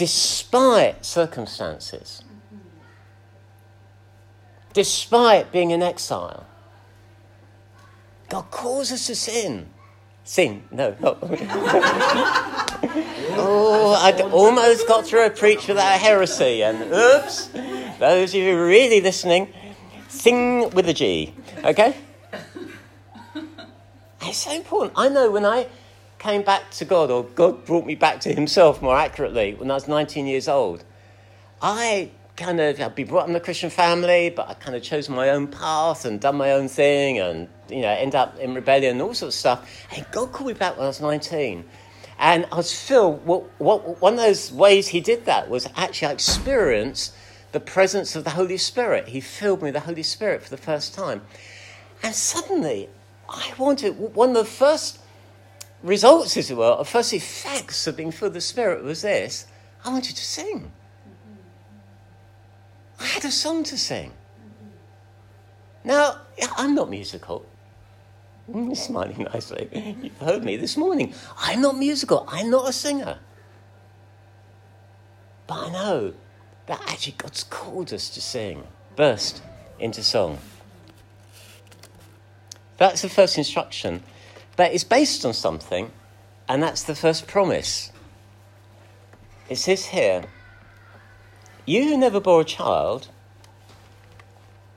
Despite 0.00 1.04
circumstances, 1.04 2.22
despite 4.72 5.52
being 5.52 5.72
in 5.72 5.82
exile, 5.82 6.46
God 8.30 8.50
calls 8.50 8.92
us 8.92 9.08
to 9.08 9.14
sin. 9.14 9.68
Sin, 10.24 10.62
no, 10.70 10.96
not. 11.00 11.18
oh, 13.36 13.94
I 14.00 14.18
almost 14.32 14.88
got 14.88 15.06
through 15.06 15.26
a 15.26 15.30
preach 15.30 15.68
without 15.68 16.00
heresy, 16.00 16.62
and 16.62 16.90
oops, 16.90 17.50
those 17.98 18.30
of 18.34 18.40
you 18.40 18.58
really 18.58 19.02
listening, 19.02 19.52
sing 20.08 20.70
with 20.70 20.88
a 20.88 20.94
G, 20.94 21.34
okay? 21.62 21.94
It's 24.22 24.38
so 24.38 24.52
important. 24.52 24.94
I 24.96 25.10
know 25.10 25.30
when 25.30 25.44
I 25.44 25.66
came 26.20 26.42
back 26.42 26.70
to 26.70 26.84
God, 26.84 27.10
or 27.10 27.24
God 27.24 27.64
brought 27.64 27.86
me 27.86 27.96
back 27.96 28.20
to 28.20 28.32
Himself 28.32 28.80
more 28.80 28.96
accurately, 28.96 29.54
when 29.54 29.70
I 29.70 29.74
was 29.74 29.88
19 29.88 30.26
years 30.26 30.46
old, 30.46 30.84
I 31.60 32.10
kind 32.36 32.60
of, 32.60 32.80
I'd 32.80 32.94
be 32.94 33.04
brought 33.04 33.24
up 33.24 33.28
in 33.30 33.36
a 33.36 33.40
Christian 33.40 33.70
family, 33.70 34.30
but 34.30 34.48
I 34.48 34.54
kind 34.54 34.76
of 34.76 34.82
chose 34.82 35.08
my 35.08 35.30
own 35.30 35.48
path 35.48 36.04
and 36.04 36.20
done 36.20 36.36
my 36.36 36.52
own 36.52 36.68
thing 36.68 37.18
and, 37.18 37.48
you 37.68 37.80
know, 37.80 37.88
end 37.88 38.14
up 38.14 38.38
in 38.38 38.54
rebellion 38.54 38.92
and 38.92 39.02
all 39.02 39.14
sorts 39.14 39.34
of 39.34 39.38
stuff. 39.38 39.86
And 39.96 40.06
God 40.12 40.30
called 40.32 40.48
me 40.48 40.54
back 40.54 40.76
when 40.76 40.84
I 40.84 40.88
was 40.88 41.00
19. 41.00 41.64
And 42.18 42.46
I 42.52 42.56
was 42.56 42.78
filled, 42.78 43.24
what, 43.24 43.44
what, 43.58 44.00
one 44.02 44.14
of 44.14 44.20
those 44.20 44.52
ways 44.52 44.88
He 44.88 45.00
did 45.00 45.24
that 45.24 45.48
was 45.48 45.68
actually 45.74 46.08
I 46.08 46.12
experienced 46.12 47.14
the 47.52 47.60
presence 47.60 48.14
of 48.14 48.24
the 48.24 48.30
Holy 48.30 48.58
Spirit. 48.58 49.08
He 49.08 49.20
filled 49.20 49.60
me 49.60 49.66
with 49.66 49.74
the 49.74 49.80
Holy 49.80 50.02
Spirit 50.02 50.42
for 50.42 50.50
the 50.50 50.58
first 50.58 50.94
time. 50.94 51.22
And 52.02 52.14
suddenly, 52.14 52.90
I 53.28 53.52
wanted, 53.58 53.98
one 53.98 54.30
of 54.30 54.36
the 54.36 54.44
first 54.44 54.98
results, 55.82 56.36
as 56.36 56.50
it 56.50 56.56
were, 56.56 56.72
or 56.72 56.84
first 56.84 57.12
effects 57.12 57.86
of 57.86 57.96
being 57.96 58.10
filled 58.10 58.30
with 58.30 58.34
the 58.34 58.40
Spirit 58.40 58.84
was 58.84 59.02
this 59.02 59.46
I 59.84 59.90
wanted 59.90 60.16
to 60.16 60.24
sing. 60.24 60.72
I 62.98 63.04
had 63.06 63.24
a 63.24 63.30
song 63.30 63.64
to 63.64 63.78
sing. 63.78 64.12
Now, 65.84 66.18
I'm 66.56 66.74
not 66.74 66.90
musical. 66.90 67.46
Mm, 68.50 68.66
you're 68.66 68.74
smiling 68.74 69.26
nicely. 69.32 69.96
You've 70.02 70.18
heard 70.18 70.44
me 70.44 70.56
this 70.56 70.76
morning. 70.76 71.14
I'm 71.38 71.62
not 71.62 71.78
musical. 71.78 72.26
I'm 72.28 72.50
not 72.50 72.68
a 72.68 72.72
singer. 72.72 73.18
But 75.46 75.68
I 75.68 75.72
know 75.72 76.14
that 76.66 76.82
actually 76.86 77.14
God's 77.16 77.44
called 77.44 77.92
us 77.92 78.10
to 78.10 78.20
sing, 78.20 78.66
burst 78.96 79.42
into 79.78 80.02
song. 80.02 80.38
That's 82.76 83.02
the 83.02 83.08
first 83.08 83.38
instruction. 83.38 84.02
But 84.60 84.74
it's 84.74 84.84
based 84.84 85.24
on 85.24 85.32
something, 85.32 85.90
and 86.46 86.62
that's 86.62 86.82
the 86.82 86.94
first 86.94 87.26
promise. 87.26 87.92
It 89.48 89.56
says 89.56 89.86
here, 89.86 90.24
You 91.64 91.84
who 91.84 91.96
never 91.96 92.20
bore 92.20 92.42
a 92.42 92.44
child, 92.44 93.08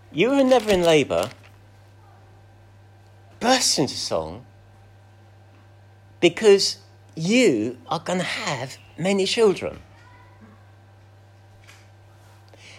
you 0.09 0.29
who 0.29 0.39
are 0.39 0.43
never 0.45 0.71
in 0.71 0.83
labour, 0.83 1.31
burst 3.41 3.77
into 3.77 3.95
song 3.95 4.45
because 6.21 6.77
you 7.17 7.77
are 7.89 7.99
going 7.99 8.19
to 8.19 8.25
have 8.25 8.77
many 8.97 9.25
children. 9.25 9.81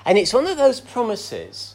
And 0.06 0.16
it's 0.16 0.32
one 0.32 0.46
of 0.46 0.56
those 0.56 0.80
promises 0.80 1.74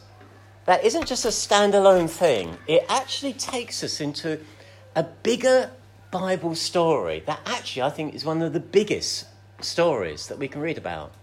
that 0.65 0.83
isn't 0.83 1.05
just 1.05 1.24
a 1.24 1.27
standalone 1.27 2.09
thing, 2.09 2.57
it 2.65 2.83
actually 2.89 3.33
takes 3.33 3.83
us 3.83 4.01
into 4.01 4.39
a 5.00 5.03
bigger 5.24 5.72
Bible 6.12 6.56
story 6.56 7.24
that 7.25 7.39
actually 7.46 7.84
I 7.84 7.89
think 7.89 8.13
is 8.13 8.25
one 8.25 8.41
of 8.41 8.51
the 8.51 8.60
biggest 8.60 9.27
stories 9.62 10.27
that 10.27 10.38
we 10.38 10.50
can 10.50 10.60
read 10.60 10.77
about. 10.77 11.13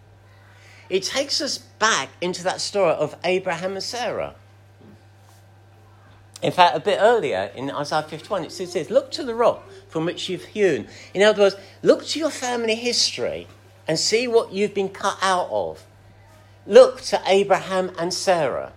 It 0.89 1.03
takes 1.03 1.43
us 1.43 1.59
back 1.59 2.09
into 2.23 2.43
that 2.45 2.63
story 2.63 2.93
of 2.95 3.17
Abraham 3.23 3.73
and 3.73 3.83
Sarah. 3.83 4.35
In 6.41 6.53
fact, 6.53 6.75
a 6.75 6.81
bit 6.81 6.99
earlier 7.01 7.51
in 7.55 7.71
Isaiah 7.71 8.03
51, 8.03 8.45
it 8.45 8.53
says 8.53 8.73
this 8.73 8.89
Look 8.89 9.11
to 9.11 9.23
the 9.23 9.35
rock 9.35 9.63
from 9.89 10.07
which 10.07 10.31
you've 10.31 10.45
hewn. 10.45 10.89
In 11.13 11.23
other 11.23 11.43
words, 11.43 11.57
look 11.83 12.07
to 12.07 12.19
your 12.19 12.31
family 12.31 12.77
history 12.77 13.47
and 13.87 13.99
see 13.99 14.27
what 14.27 14.53
you've 14.53 14.73
been 14.73 14.89
cut 14.89 15.19
out 15.21 15.49
of 15.51 15.85
look 16.67 17.01
to 17.01 17.21
Abraham 17.27 17.93
and 17.99 18.13
Sarah. 18.13 18.73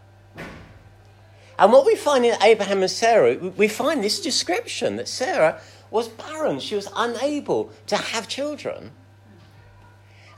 And 1.60 1.74
what 1.74 1.86
we 1.86 1.96
find 1.98 2.26
in 2.26 2.42
Abraham 2.42 2.82
and 2.82 2.90
Sarah, 2.90 3.36
we 3.36 3.68
find 3.68 4.02
this 4.02 4.22
description 4.22 4.96
that 4.96 5.10
Sarah 5.10 5.60
was 5.92 6.08
barren. 6.08 6.62
She 6.62 6.74
was 6.74 6.88
unable 6.96 7.72
to 7.88 7.98
have 7.98 8.30
children. 8.30 8.92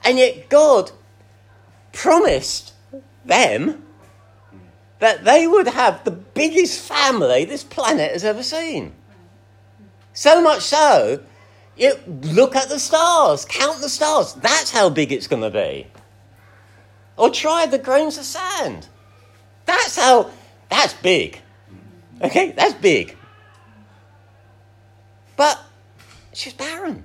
And 0.03 0.17
yet 0.17 0.49
God 0.49 0.91
promised 1.93 2.73
them 3.23 3.85
that 4.97 5.23
they 5.23 5.45
would 5.45 5.67
have 5.67 6.03
the 6.03 6.11
biggest 6.11 6.79
family 6.81 7.45
this 7.45 7.63
planet 7.63 8.11
has 8.11 8.23
ever 8.23 8.41
seen. 8.41 8.93
So 10.13 10.41
much 10.41 10.61
so, 10.63 11.23
you 11.77 11.99
look 12.07 12.55
at 12.55 12.69
the 12.69 12.79
stars, 12.79 13.45
count 13.45 13.79
the 13.81 13.89
stars. 13.89 14.33
That's 14.33 14.71
how 14.71 14.89
big 14.89 15.11
it's 15.11 15.27
going 15.27 15.43
to 15.43 15.51
be. 15.51 15.85
Or 17.15 17.29
try 17.29 17.67
the 17.67 17.77
grains 17.77 18.17
of 18.17 18.23
sand. 18.23 18.87
That's 19.65 19.95
how, 19.95 20.31
that's 20.71 20.93
big. 20.93 21.39
Okay, 22.21 22.51
that's 22.51 22.73
big. 22.75 23.17
But 25.35 25.61
she's 26.33 26.53
barren. 26.53 27.03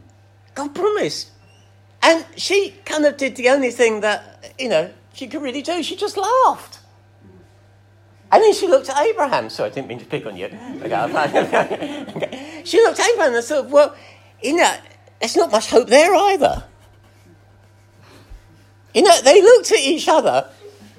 God 0.54 0.74
promised. 0.74 1.30
And 2.02 2.24
she 2.36 2.74
kind 2.84 3.04
of 3.04 3.16
did 3.16 3.34
the 3.34 3.48
only 3.48 3.70
thing 3.72 4.00
that, 4.00 4.54
you 4.58 4.68
know, 4.68 4.90
she 5.12 5.26
could 5.26 5.42
really 5.42 5.62
do. 5.62 5.82
She 5.82 5.96
just 5.96 6.16
laughed. 6.16 6.78
And 8.30 8.42
then 8.42 8.54
she 8.54 8.68
looked 8.68 8.88
at 8.88 9.04
Abraham. 9.04 9.50
Sorry, 9.50 9.70
I 9.70 9.74
didn't 9.74 9.88
mean 9.88 9.98
to 9.98 10.04
pick 10.04 10.24
on 10.26 10.36
you. 10.36 10.46
Okay. 10.86 12.62
She 12.64 12.78
looked 12.82 12.98
at 12.98 13.08
Abraham 13.10 13.34
and 13.34 13.44
said, 13.44 13.70
well, 13.70 13.94
you 14.42 14.56
know, 14.56 14.76
there's 15.20 15.36
not 15.36 15.50
much 15.50 15.70
hope 15.70 15.88
there 15.88 16.14
either. 16.14 16.64
You 18.94 19.02
know, 19.02 19.20
they 19.22 19.40
looked 19.42 19.70
at 19.72 19.78
each 19.78 20.08
other 20.08 20.50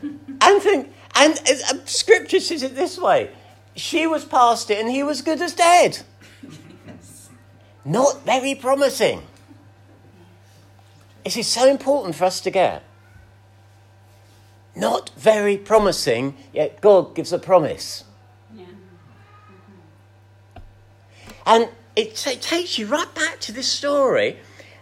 and 0.01 0.61
think, 0.61 0.93
and 1.17 1.39
uh, 1.39 1.85
scripture 1.85 2.39
says 2.39 2.63
it 2.63 2.75
this 2.75 2.97
way 2.97 3.31
she 3.77 4.07
was 4.07 4.25
past 4.25 4.69
it 4.71 4.79
and 4.79 4.89
he 4.89 5.03
was 5.03 5.21
good 5.21 5.41
as 5.41 5.53
dead. 5.53 5.99
Not 7.85 8.25
very 8.25 8.55
promising. 8.55 9.21
This 11.23 11.37
is 11.37 11.47
so 11.47 11.69
important 11.69 12.15
for 12.15 12.25
us 12.25 12.41
to 12.41 12.51
get. 12.51 12.83
Not 14.75 15.11
very 15.15 15.57
promising, 15.57 16.35
yet 16.53 16.81
God 16.81 17.15
gives 17.15 17.31
a 17.31 17.39
promise. 17.39 18.03
Yeah. 18.53 18.65
And 21.45 21.69
it, 21.95 22.25
it 22.27 22.41
takes 22.41 22.77
you 22.77 22.87
right 22.87 23.13
back 23.15 23.39
to 23.41 23.51
this 23.51 23.67
story, 23.67 24.37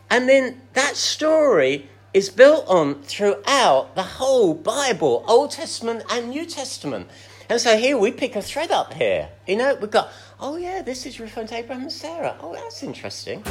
and 0.09 0.27
then 0.27 0.61
that 0.73 0.95
story 0.95 1.89
is 2.15 2.29
built 2.29 2.65
on 2.69 2.95
throughout 3.03 3.93
the 3.95 4.01
whole 4.01 4.53
Bible, 4.53 5.21
Old 5.27 5.51
Testament 5.51 6.01
and 6.09 6.29
New 6.29 6.45
Testament. 6.45 7.09
And 7.49 7.59
so 7.59 7.77
here 7.77 7.97
we 7.97 8.09
pick 8.09 8.37
a 8.37 8.41
thread 8.41 8.71
up 8.71 8.93
here. 8.93 9.27
You 9.45 9.57
know, 9.57 9.75
we've 9.75 9.91
got, 9.91 10.09
oh 10.39 10.55
yeah, 10.55 10.81
this 10.81 11.05
is 11.05 11.19
referring 11.19 11.47
to 11.47 11.55
Abraham 11.55 11.83
and 11.83 11.91
Sarah. 11.91 12.37
Oh, 12.39 12.53
that's 12.53 12.81
interesting. 12.83 13.43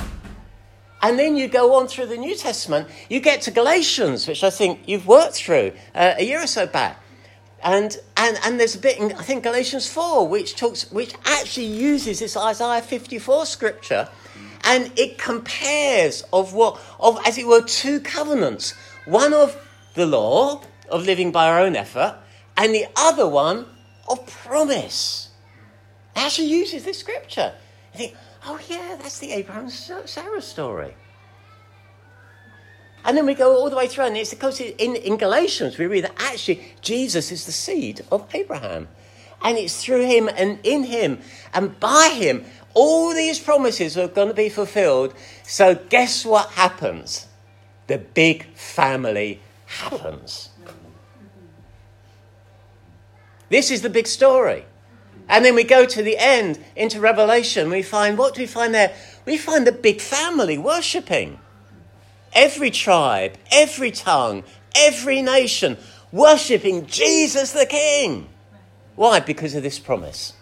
And 1.02 1.18
then 1.18 1.36
you 1.36 1.46
go 1.46 1.74
on 1.74 1.88
through 1.88 2.06
the 2.06 2.16
New 2.16 2.34
Testament, 2.34 2.88
you 3.10 3.20
get 3.20 3.42
to 3.42 3.50
Galatians, 3.50 4.26
which 4.26 4.42
I 4.42 4.48
think 4.48 4.80
you've 4.86 5.06
worked 5.06 5.34
through 5.34 5.72
uh, 5.94 6.14
a 6.16 6.24
year 6.24 6.42
or 6.42 6.46
so 6.46 6.66
back. 6.66 6.98
And, 7.62 7.94
and, 8.16 8.38
and 8.46 8.58
there's 8.58 8.76
a 8.76 8.78
bit 8.78 8.98
in, 8.98 9.12
I 9.12 9.22
think, 9.24 9.44
Galatians 9.44 9.92
4, 9.92 10.26
which, 10.26 10.56
talks, 10.56 10.90
which 10.90 11.12
actually 11.26 11.66
uses 11.66 12.20
this 12.20 12.34
Isaiah 12.34 12.80
54 12.80 13.44
scripture 13.44 14.08
and 14.64 14.90
it 14.98 15.18
compares 15.18 16.22
of 16.32 16.54
what, 16.54 16.80
of, 16.98 17.18
as 17.26 17.38
it 17.38 17.46
were, 17.46 17.62
two 17.62 18.00
covenants. 18.00 18.72
One 19.04 19.34
of 19.34 19.56
the 19.94 20.06
law, 20.06 20.62
of 20.88 21.04
living 21.04 21.32
by 21.32 21.48
our 21.48 21.60
own 21.60 21.76
effort, 21.76 22.16
and 22.56 22.74
the 22.74 22.86
other 22.96 23.28
one 23.28 23.66
of 24.08 24.26
promise. 24.26 25.30
It 26.14 26.20
actually 26.20 26.48
uses 26.48 26.84
this 26.84 26.98
scripture. 26.98 27.54
You 27.92 27.98
think, 27.98 28.16
oh 28.46 28.60
yeah, 28.68 28.96
that's 29.00 29.18
the 29.18 29.32
Abraham 29.32 29.68
Sarah 29.70 30.42
story. 30.42 30.94
And 33.04 33.16
then 33.16 33.26
we 33.26 33.34
go 33.34 33.54
all 33.56 33.68
the 33.68 33.76
way 33.76 33.86
through, 33.86 34.06
and 34.06 34.16
it's 34.16 34.32
because 34.32 34.60
in, 34.60 34.96
in 34.96 35.16
Galatians 35.16 35.76
we 35.76 35.86
read 35.86 36.04
that 36.04 36.14
actually 36.16 36.64
Jesus 36.80 37.30
is 37.30 37.44
the 37.44 37.52
seed 37.52 38.00
of 38.10 38.26
Abraham. 38.32 38.88
And 39.42 39.58
it's 39.58 39.84
through 39.84 40.06
him 40.06 40.30
and 40.34 40.58
in 40.62 40.84
him 40.84 41.18
and 41.52 41.78
by 41.78 42.14
him 42.16 42.46
all 42.74 43.14
these 43.14 43.38
promises 43.38 43.96
are 43.96 44.08
going 44.08 44.28
to 44.28 44.34
be 44.34 44.48
fulfilled. 44.48 45.14
So, 45.44 45.74
guess 45.74 46.24
what 46.24 46.50
happens? 46.50 47.26
The 47.86 47.98
big 47.98 48.46
family 48.54 49.40
happens. 49.66 50.50
This 53.48 53.70
is 53.70 53.82
the 53.82 53.90
big 53.90 54.06
story. 54.06 54.64
And 55.28 55.44
then 55.44 55.54
we 55.54 55.64
go 55.64 55.86
to 55.86 56.02
the 56.02 56.18
end 56.18 56.62
into 56.76 57.00
Revelation. 57.00 57.70
We 57.70 57.82
find 57.82 58.18
what 58.18 58.34
do 58.34 58.42
we 58.42 58.46
find 58.46 58.74
there? 58.74 58.94
We 59.24 59.38
find 59.38 59.66
the 59.66 59.72
big 59.72 60.00
family 60.00 60.58
worshipping. 60.58 61.38
Every 62.32 62.70
tribe, 62.70 63.38
every 63.50 63.90
tongue, 63.90 64.44
every 64.74 65.22
nation 65.22 65.78
worshipping 66.12 66.86
Jesus 66.86 67.52
the 67.52 67.66
King. 67.66 68.28
Why? 68.96 69.20
Because 69.20 69.54
of 69.54 69.62
this 69.62 69.78
promise. 69.78 70.34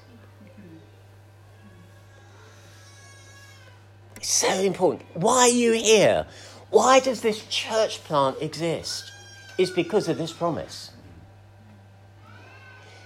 So 4.22 4.48
important. 4.48 5.04
Why 5.14 5.40
are 5.40 5.48
you 5.48 5.72
here? 5.72 6.26
Why 6.70 7.00
does 7.00 7.20
this 7.20 7.44
church 7.48 8.02
plant 8.04 8.36
exist? 8.40 9.12
It's 9.58 9.70
because 9.70 10.08
of 10.08 10.16
this 10.16 10.32
promise. 10.32 10.92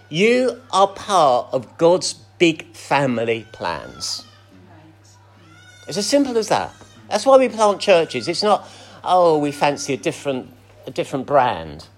You 0.08 0.60
are 0.70 0.86
part 0.86 1.48
of 1.52 1.76
God's 1.78 2.12
big 2.38 2.72
family 2.74 3.46
plans. 3.52 4.24
It's 5.88 5.98
as 5.98 6.06
simple 6.06 6.36
as 6.38 6.48
that. 6.48 6.72
That's 7.08 7.26
why 7.26 7.38
we 7.38 7.48
plant 7.48 7.80
churches. 7.80 8.28
It's 8.28 8.42
not, 8.42 8.68
oh, 9.02 9.38
we 9.38 9.52
fancy 9.52 9.94
a 9.94 9.96
different, 9.96 10.52
a 10.86 10.90
different 10.90 11.26
brand. 11.26 11.88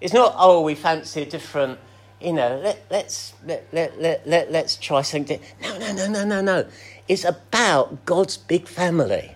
It's 0.00 0.12
not, 0.12 0.34
oh, 0.36 0.60
we 0.60 0.74
fancy 0.74 1.22
a 1.22 1.26
different, 1.26 1.78
you 2.20 2.32
know, 2.32 2.60
let, 2.62 2.84
let's, 2.90 3.34
let, 3.44 3.66
let, 3.72 4.00
let, 4.00 4.28
let, 4.28 4.52
let's 4.52 4.76
try 4.76 5.02
something. 5.02 5.40
No, 5.62 5.78
no, 5.78 5.92
no, 5.92 6.06
no, 6.08 6.24
no, 6.24 6.40
no. 6.40 6.66
It's 7.08 7.24
about 7.24 8.04
God's 8.04 8.36
big 8.36 8.68
family. 8.68 9.34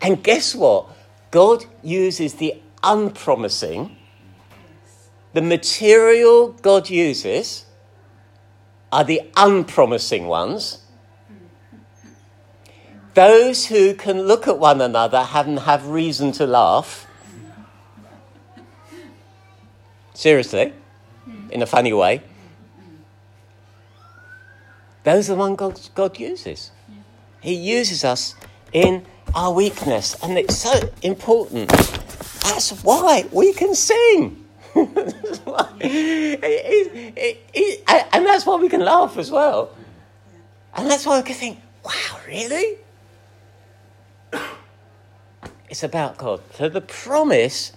And 0.00 0.22
guess 0.22 0.54
what? 0.54 0.88
God 1.30 1.64
uses 1.82 2.34
the 2.34 2.60
unpromising 2.82 3.96
the 5.34 5.42
material 5.42 6.52
God 6.62 6.88
uses 6.88 7.66
are 8.92 9.02
the 9.02 9.20
unpromising 9.36 10.28
ones. 10.28 10.78
Those 13.14 13.66
who 13.66 13.94
can 13.94 14.22
look 14.22 14.46
at 14.46 14.58
one 14.58 14.80
another 14.80 15.26
and 15.34 15.58
have 15.58 15.88
reason 15.88 16.30
to 16.32 16.46
laugh. 16.46 17.08
Seriously, 20.14 20.72
in 21.50 21.62
a 21.62 21.66
funny 21.66 21.92
way. 21.92 22.22
Those 25.04 25.30
are 25.30 25.34
the 25.34 25.38
ones 25.38 25.56
God, 25.56 25.80
God 25.94 26.18
uses. 26.18 26.70
He 27.40 27.54
uses 27.54 28.04
us 28.04 28.34
in 28.72 29.04
our 29.34 29.52
weakness, 29.52 30.16
and 30.22 30.38
it's 30.38 30.56
so 30.56 30.90
important. 31.02 31.68
That's 31.68 32.70
why 32.82 33.26
we 33.30 33.52
can 33.52 33.74
sing 33.74 34.44
and 34.74 34.96
that's 38.26 38.44
why 38.44 38.56
we 38.56 38.68
can 38.68 38.80
laugh 38.80 39.16
as 39.16 39.30
well. 39.30 39.70
And 40.76 40.90
that's 40.90 41.06
why 41.06 41.18
we 41.18 41.24
can 41.24 41.36
think, 41.36 41.60
wow, 41.84 42.18
really? 42.26 42.78
It's 45.70 45.82
about 45.82 46.18
God. 46.18 46.40
So 46.54 46.68
the 46.68 46.80
promise 46.80 47.72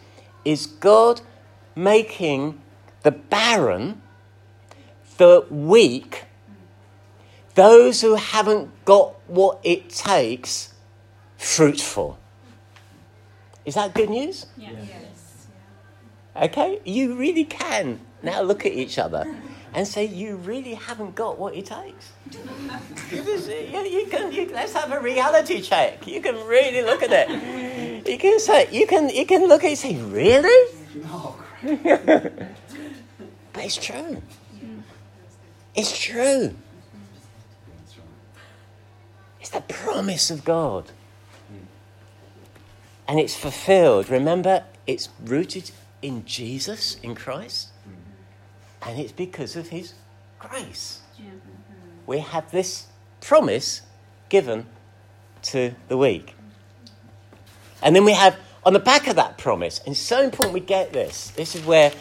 is 0.46 0.68
God 0.68 1.22
making 1.76 2.62
the 3.02 3.10
barren, 3.10 4.02
the 5.18 5.46
weak, 5.50 6.26
those 7.58 8.02
who 8.02 8.13
haven't 8.13 8.70
got 8.86 9.15
what 9.28 9.60
it 9.63 9.89
takes, 9.89 10.74
fruitful. 11.38 12.20
Is 13.65 13.74
that 13.74 13.96
good 13.96 14.12
news? 14.12 14.46
Yeah. 14.56 14.70
yeah. 14.72 16.43
Okay? 16.46 16.80
You 16.86 17.15
really 17.15 17.46
can 17.46 18.00
now 18.22 18.41
look 18.41 18.63
at 18.67 18.74
each 18.74 19.00
other 19.00 19.26
and 19.74 19.88
say, 19.88 20.06
You 20.06 20.36
really 20.36 20.76
haven't 20.76 21.15
got 21.15 21.39
what 21.39 21.56
it 21.56 21.65
takes. 21.65 22.13
you 22.32 24.08
can, 24.12 24.32
you, 24.32 24.52
let's 24.54 24.74
have 24.74 24.91
a 24.91 25.00
reality 25.00 25.60
check. 25.60 26.06
You 26.06 26.22
can 26.22 26.36
really 26.46 26.84
look 26.84 27.02
at 27.02 27.10
it. 27.12 28.08
You 28.08 28.20
can 28.20 28.39
say, 28.39 28.70
you 28.72 28.86
can, 28.86 29.10
you 29.10 29.26
can 29.26 29.48
look 29.48 29.63
at 29.63 29.72
it 29.72 29.84
and 29.84 29.96
say, 29.96 29.96
Really? 29.96 30.76
No. 30.93 31.36
but 33.52 33.63
it's 33.63 33.78
true. 33.78 34.22
It's 35.74 35.98
true. 36.00 36.54
It's 39.48 39.56
the 39.56 39.74
promise 39.74 40.30
of 40.30 40.44
God. 40.44 40.92
And 43.08 43.18
it's 43.18 43.34
fulfilled. 43.34 44.10
Remember, 44.10 44.66
it's 44.86 45.08
rooted 45.24 45.72
in 46.02 46.26
Jesus, 46.26 46.98
in 47.02 47.16
Christ, 47.16 47.70
mm-hmm. 47.88 48.90
and 48.90 49.00
it's 49.00 49.14
because 49.14 49.56
of 49.56 49.70
His 49.70 49.94
grace. 50.38 51.00
Mm-hmm. 51.14 51.38
We 52.06 52.20
have 52.20 52.52
this 52.52 52.88
promise 53.22 53.84
given 54.28 54.66
to 55.44 55.74
the 55.88 55.98
weak. 55.98 56.36
And 57.82 57.96
then 57.96 58.04
we 58.04 58.12
have 58.12 58.38
on 58.66 58.74
the 58.74 58.80
back 58.80 59.08
of 59.08 59.16
that 59.16 59.38
promise, 59.38 59.80
and 59.80 59.94
it's 59.94 60.02
so 60.02 60.22
important 60.22 60.54
we 60.54 60.60
get 60.60 60.92
this. 60.92 61.30
This 61.30 61.56
is 61.56 61.64
where 61.64 61.94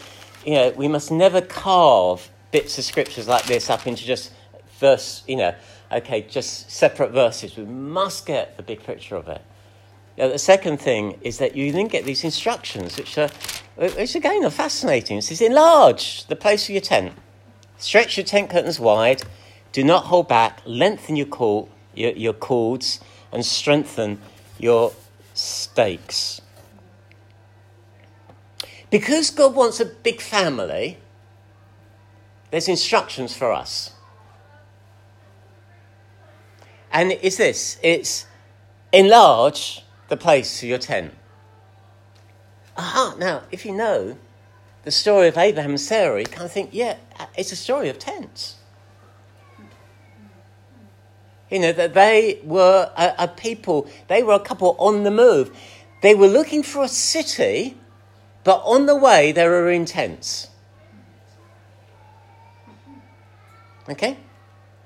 you 0.44 0.54
know 0.54 0.70
we 0.70 0.88
must 0.88 1.12
never 1.12 1.40
carve 1.40 2.28
bits 2.50 2.76
of 2.76 2.84
scriptures 2.84 3.28
like 3.28 3.44
this 3.44 3.70
up 3.70 3.86
into 3.86 4.04
just 4.04 4.32
verse, 4.80 5.22
you 5.28 5.36
know, 5.36 5.54
okay, 5.92 6.22
just 6.22 6.70
separate 6.70 7.12
verses. 7.12 7.56
We 7.56 7.64
must 7.64 8.26
get 8.26 8.56
the 8.56 8.62
big 8.62 8.82
picture 8.82 9.16
of 9.16 9.28
it. 9.28 9.42
Now, 10.18 10.28
the 10.28 10.38
second 10.38 10.78
thing 10.78 11.18
is 11.20 11.38
that 11.38 11.56
you 11.56 11.72
then 11.72 11.88
get 11.88 12.04
these 12.04 12.24
instructions, 12.24 12.96
which 12.96 13.18
are, 13.18 13.28
which 13.76 14.14
again 14.14 14.44
are 14.44 14.50
fascinating. 14.50 15.18
It 15.18 15.22
says, 15.22 15.40
enlarge 15.40 16.24
the 16.26 16.36
place 16.36 16.64
of 16.64 16.70
your 16.70 16.80
tent, 16.80 17.12
stretch 17.76 18.16
your 18.16 18.24
tent 18.24 18.50
curtains 18.50 18.80
wide, 18.80 19.22
do 19.72 19.84
not 19.84 20.04
hold 20.04 20.28
back, 20.28 20.62
lengthen 20.64 21.16
your, 21.16 21.26
cord, 21.26 21.68
your, 21.94 22.12
your 22.12 22.32
cords, 22.32 23.00
and 23.30 23.44
strengthen 23.44 24.18
your 24.58 24.92
stakes. 25.34 26.40
Because 28.88 29.30
God 29.30 29.54
wants 29.54 29.80
a 29.80 29.84
big 29.84 30.22
family, 30.22 30.96
there's 32.50 32.68
instructions 32.68 33.36
for 33.36 33.52
us. 33.52 33.92
And 36.96 37.12
it's 37.12 37.36
this 37.36 37.78
it's 37.82 38.26
enlarge 38.90 39.84
the 40.08 40.16
place 40.16 40.62
of 40.62 40.68
your 40.70 40.78
tent. 40.78 41.12
Aha, 42.74 43.16
now, 43.18 43.42
if 43.50 43.66
you 43.66 43.72
know 43.72 44.16
the 44.84 44.90
story 44.90 45.28
of 45.28 45.36
Abraham 45.36 45.72
and 45.72 45.80
Sarah, 45.80 46.20
you 46.20 46.24
kind 46.24 46.46
of 46.46 46.52
think, 46.52 46.70
yeah, 46.72 46.96
uh, 47.18 47.26
it's 47.36 47.52
a 47.52 47.56
story 47.56 47.90
of 47.90 47.98
tents. 47.98 48.56
You 51.50 51.58
know, 51.58 51.72
that 51.72 51.92
they 51.92 52.40
were 52.42 52.90
a, 52.96 53.14
a, 53.18 53.28
people, 53.28 53.90
they 54.08 54.22
were 54.22 54.34
a 54.34 54.40
couple 54.40 54.74
on 54.78 55.04
the 55.04 55.10
move. 55.10 55.54
They 56.00 56.14
were 56.14 56.28
looking 56.28 56.62
for 56.62 56.82
a 56.82 56.88
city, 56.88 57.76
but 58.42 58.62
on 58.64 58.86
the 58.86 58.96
way 58.96 59.32
they 59.32 59.46
were 59.46 59.70
in 59.70 59.84
tents. 59.84 60.48
Okay? 63.86 64.16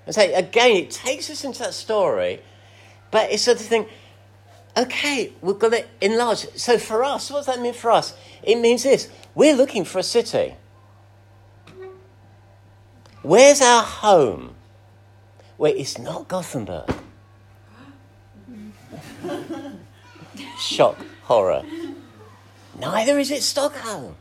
And 0.07 0.15
so 0.15 0.23
again, 0.35 0.77
it 0.77 0.91
takes 0.91 1.31
us 1.31 1.45
into 1.45 1.61
that 1.61 1.75
story, 1.75 2.41
but 3.11 3.31
it's 3.31 3.43
sort 3.43 3.61
of 3.61 3.67
thing, 3.67 3.87
okay, 4.77 5.33
we've 5.41 5.59
got 5.59 5.73
to 5.73 5.85
enlarge. 6.01 6.49
So 6.57 6.79
for 6.79 7.05
us, 7.05 7.31
what 7.31 7.39
does 7.39 7.47
that 7.47 7.61
mean 7.61 7.75
for 7.75 7.91
us? 7.91 8.15
It 8.43 8.57
means 8.57 8.83
this 8.83 9.09
we're 9.35 9.55
looking 9.55 9.85
for 9.85 9.99
a 9.99 10.03
city. 10.03 10.55
Where's 13.23 13.61
our 13.61 13.83
home? 13.83 14.55
Well, 15.59 15.75
it's 15.77 15.99
not 15.99 16.27
Gothenburg. 16.27 16.91
Shock, 20.59 20.97
horror. 21.25 21.63
Neither 22.79 23.19
is 23.19 23.31
it 23.31 23.43
Stockholm. 23.43 24.17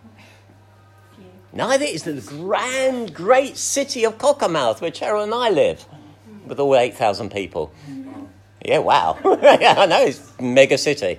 Neither 1.52 1.86
is 1.86 2.04
the 2.04 2.14
grand, 2.14 3.14
great 3.14 3.58
city 3.58 4.06
of 4.06 4.18
Cockermouth, 4.18 4.82
where 4.82 4.92
Cheryl 4.92 5.24
and 5.24 5.34
I 5.34 5.50
live, 5.50 5.86
with 6.46 6.60
all 6.60 6.76
8,000 6.76 7.32
people. 7.32 7.74
Yeah, 8.64 8.80
wow. 8.80 9.18
I 9.24 9.86
know, 9.86 10.04
it's 10.04 10.34
mega 10.40 10.78
city. 10.78 11.18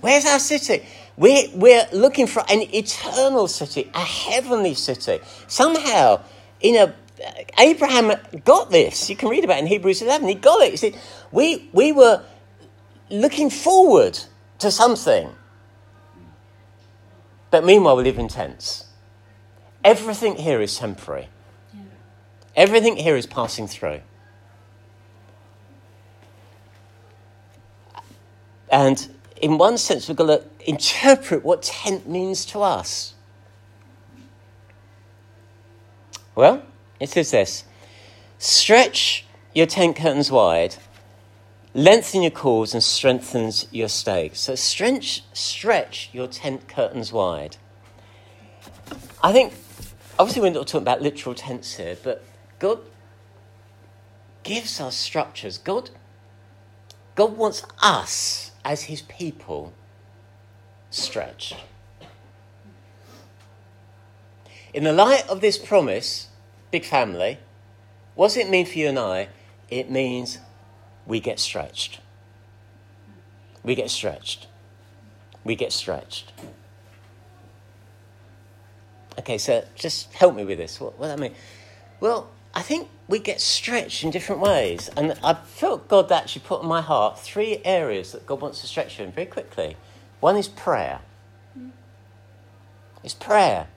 Where's 0.00 0.26
our 0.26 0.38
city? 0.38 0.84
We're, 1.16 1.48
we're 1.54 1.86
looking 1.92 2.26
for 2.26 2.42
an 2.48 2.62
eternal 2.74 3.48
city, 3.48 3.90
a 3.94 4.00
heavenly 4.00 4.74
city. 4.74 5.20
Somehow, 5.46 6.22
you 6.60 6.72
know, 6.74 6.92
Abraham 7.58 8.12
got 8.44 8.70
this. 8.70 9.08
You 9.08 9.16
can 9.16 9.30
read 9.30 9.44
about 9.44 9.58
it 9.58 9.60
in 9.60 9.66
Hebrews 9.68 10.02
11. 10.02 10.28
He 10.28 10.34
got 10.34 10.62
it. 10.62 10.72
He 10.72 10.76
said, 10.76 10.98
we, 11.32 11.70
we 11.72 11.92
were 11.92 12.22
looking 13.10 13.48
forward 13.48 14.18
to 14.58 14.70
something. 14.70 15.30
But 17.50 17.64
meanwhile, 17.64 17.96
we 17.96 18.04
live 18.04 18.18
in 18.18 18.28
tents. 18.28 18.85
Everything 19.86 20.34
here 20.34 20.60
is 20.60 20.76
temporary. 20.76 21.28
Yeah. 21.72 21.80
Everything 22.56 22.96
here 22.96 23.14
is 23.14 23.24
passing 23.24 23.68
through. 23.68 24.00
And 28.68 29.08
in 29.40 29.58
one 29.58 29.78
sense, 29.78 30.08
we've 30.08 30.16
got 30.16 30.26
to 30.26 30.42
interpret 30.68 31.44
what 31.44 31.62
tent 31.62 32.08
means 32.08 32.44
to 32.46 32.62
us. 32.62 33.14
Well, 36.34 36.64
it 36.98 37.10
says 37.10 37.30
this 37.30 37.64
stretch 38.38 39.24
your 39.54 39.66
tent 39.66 39.94
curtains 39.94 40.32
wide, 40.32 40.74
lengthen 41.74 42.22
your 42.22 42.32
cords, 42.32 42.74
and 42.74 42.82
strengthens 42.82 43.68
your 43.70 43.88
stakes. 43.88 44.40
So 44.40 44.56
stretch, 44.56 45.22
stretch 45.32 46.10
your 46.12 46.26
tent 46.26 46.66
curtains 46.66 47.12
wide. 47.12 47.56
I 49.22 49.32
think, 49.32 49.52
obviously, 50.18 50.42
we're 50.42 50.50
not 50.50 50.66
talking 50.66 50.82
about 50.82 51.02
literal 51.02 51.34
tents 51.34 51.76
here, 51.76 51.96
but 52.02 52.24
God 52.58 52.80
gives 54.42 54.80
us 54.80 54.96
structures. 54.96 55.58
God, 55.58 55.90
God 57.14 57.36
wants 57.36 57.64
us 57.82 58.52
as 58.64 58.84
his 58.84 59.02
people 59.02 59.72
stretched. 60.90 61.56
In 64.72 64.84
the 64.84 64.92
light 64.92 65.28
of 65.28 65.40
this 65.40 65.58
promise, 65.58 66.28
big 66.70 66.84
family, 66.84 67.38
what 68.14 68.28
does 68.28 68.36
it 68.36 68.50
mean 68.50 68.66
for 68.66 68.78
you 68.78 68.88
and 68.88 68.98
I? 68.98 69.28
It 69.70 69.90
means 69.90 70.38
we 71.06 71.20
get 71.20 71.38
stretched. 71.38 72.00
We 73.62 73.74
get 73.74 73.90
stretched. 73.90 74.46
We 75.44 75.54
get 75.54 75.72
stretched. 75.72 76.32
Okay, 79.18 79.38
so 79.38 79.64
just 79.74 80.12
help 80.12 80.34
me 80.34 80.44
with 80.44 80.58
this. 80.58 80.80
What, 80.80 80.98
what 80.98 81.10
I 81.10 81.16
mean? 81.16 81.34
Well, 82.00 82.30
I 82.54 82.62
think 82.62 82.88
we 83.08 83.18
get 83.18 83.40
stretched 83.40 84.02
in 84.04 84.10
different 84.10 84.40
ways. 84.40 84.88
And 84.96 85.18
I 85.22 85.34
felt 85.34 85.88
God 85.88 86.10
actually 86.10 86.42
put 86.44 86.62
in 86.62 86.68
my 86.68 86.80
heart 86.80 87.18
three 87.18 87.60
areas 87.64 88.12
that 88.12 88.26
God 88.26 88.40
wants 88.40 88.60
to 88.62 88.66
stretch 88.66 88.98
you 88.98 89.04
in 89.04 89.12
very 89.12 89.26
quickly. 89.26 89.76
One 90.20 90.36
is 90.36 90.48
prayer. 90.48 91.00
It's 93.04 93.14
prayer. 93.14 93.68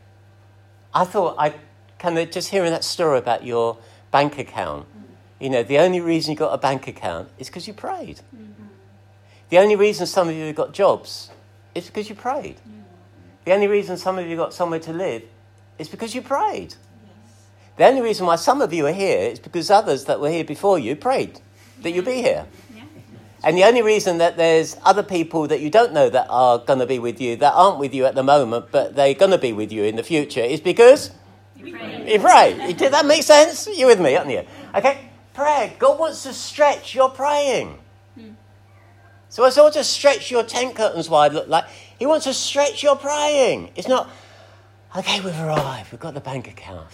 I 0.94 1.06
thought 1.06 1.36
I 1.38 1.54
kind 2.00 2.18
of 2.18 2.32
just 2.32 2.50
hearing 2.50 2.72
that 2.72 2.84
story 2.84 3.20
about 3.20 3.46
your 3.46 3.78
bank 4.12 4.40
account. 4.40 4.88
You 5.40 5.50
know, 5.50 5.62
the 5.62 5.78
only 5.78 6.02
reason 6.02 6.32
you 6.32 6.38
got 6.38 6.54
a 6.54 6.58
bank 6.58 6.88
account 6.88 7.30
is 7.38 7.48
because 7.48 7.68
you 7.68 7.74
prayed. 7.74 8.22
Mm-hmm. 8.36 8.64
The 9.50 9.60
only 9.60 9.76
reason 9.76 10.08
some 10.08 10.30
of 10.30 10.36
you 10.36 10.52
got 10.52 10.74
jobs 10.74 11.30
is 11.76 11.86
because 11.86 12.10
you 12.10 12.16
prayed. 12.16 12.58
The 13.46 13.54
only 13.54 13.68
reason 13.68 13.98
some 13.98 14.20
of 14.20 14.28
you 14.28 14.36
got 14.36 14.54
somewhere 14.54 14.80
to 14.82 14.94
live 14.94 15.24
is 15.78 15.88
because 15.88 16.14
you 16.14 16.22
prayed. 16.22 16.76
The 17.78 17.86
only 17.86 18.02
reason 18.02 18.26
why 18.26 18.36
some 18.36 18.62
of 18.62 18.74
you 18.74 18.86
are 18.88 18.94
here 18.94 19.30
is 19.30 19.40
because 19.40 19.72
others 19.72 20.06
that 20.06 20.20
were 20.20 20.30
here 20.30 20.44
before 20.44 20.78
you 20.78 20.96
prayed 20.96 21.40
that 21.82 21.92
you'd 21.92 22.06
be 22.06 22.22
here. 22.22 22.46
And 23.42 23.58
the 23.58 23.64
only 23.64 23.82
reason 23.82 24.18
that 24.18 24.36
there's 24.36 24.76
other 24.84 25.04
people 25.04 25.48
that 25.48 25.62
you 25.62 25.70
don't 25.70 25.94
know 25.94 26.10
that 26.10 26.28
are 26.30 26.58
going 26.58 26.80
to 26.80 26.86
be 26.86 27.00
with 27.00 27.22
you, 27.22 27.38
that 27.38 27.54
aren't 27.54 27.80
with 27.80 27.94
you 27.94 28.06
at 28.06 28.16
the 28.16 28.24
moment, 28.24 28.66
but 28.72 28.96
they're 28.96 29.14
going 29.14 29.32
to 29.32 29.38
be 29.38 29.54
with 29.54 29.72
you 29.72 29.86
in 29.86 29.96
the 29.96 30.04
future, 30.04 30.42
is 30.42 30.60
because 30.60 31.12
you 31.56 31.72
pray. 31.72 32.14
You 32.14 32.20
pray. 32.20 32.74
Did 32.74 32.92
that 32.92 33.06
make 33.06 33.24
sense? 33.24 33.70
You're 33.74 33.88
with 33.88 34.02
me, 34.02 34.16
aren't 34.18 34.30
you? 34.30 34.46
Okay? 34.76 35.10
Prayer. 35.34 35.74
God 35.80 35.98
wants 36.00 36.24
to 36.24 36.34
stretch 36.34 36.94
your 36.94 37.10
praying. 37.10 37.80
Hmm. 38.16 38.32
So 39.30 39.46
I 39.46 39.52
all 39.52 39.72
to 39.72 39.86
stretch 39.86 40.30
your 40.30 40.44
tent 40.44 40.76
curtains 40.76 41.10
wide 41.10 41.32
look 41.32 41.48
like. 41.48 41.66
He 42.00 42.06
wants 42.06 42.26
to 42.26 42.34
stretch 42.34 42.82
your 42.82 42.96
praying. 42.96 43.72
It's 43.76 43.90
not, 43.90 44.10
okay, 44.96 45.20
we've 45.20 45.38
arrived, 45.38 45.92
we've 45.92 46.00
got 46.00 46.14
the 46.14 46.22
bank 46.22 46.48
account. 46.48 46.88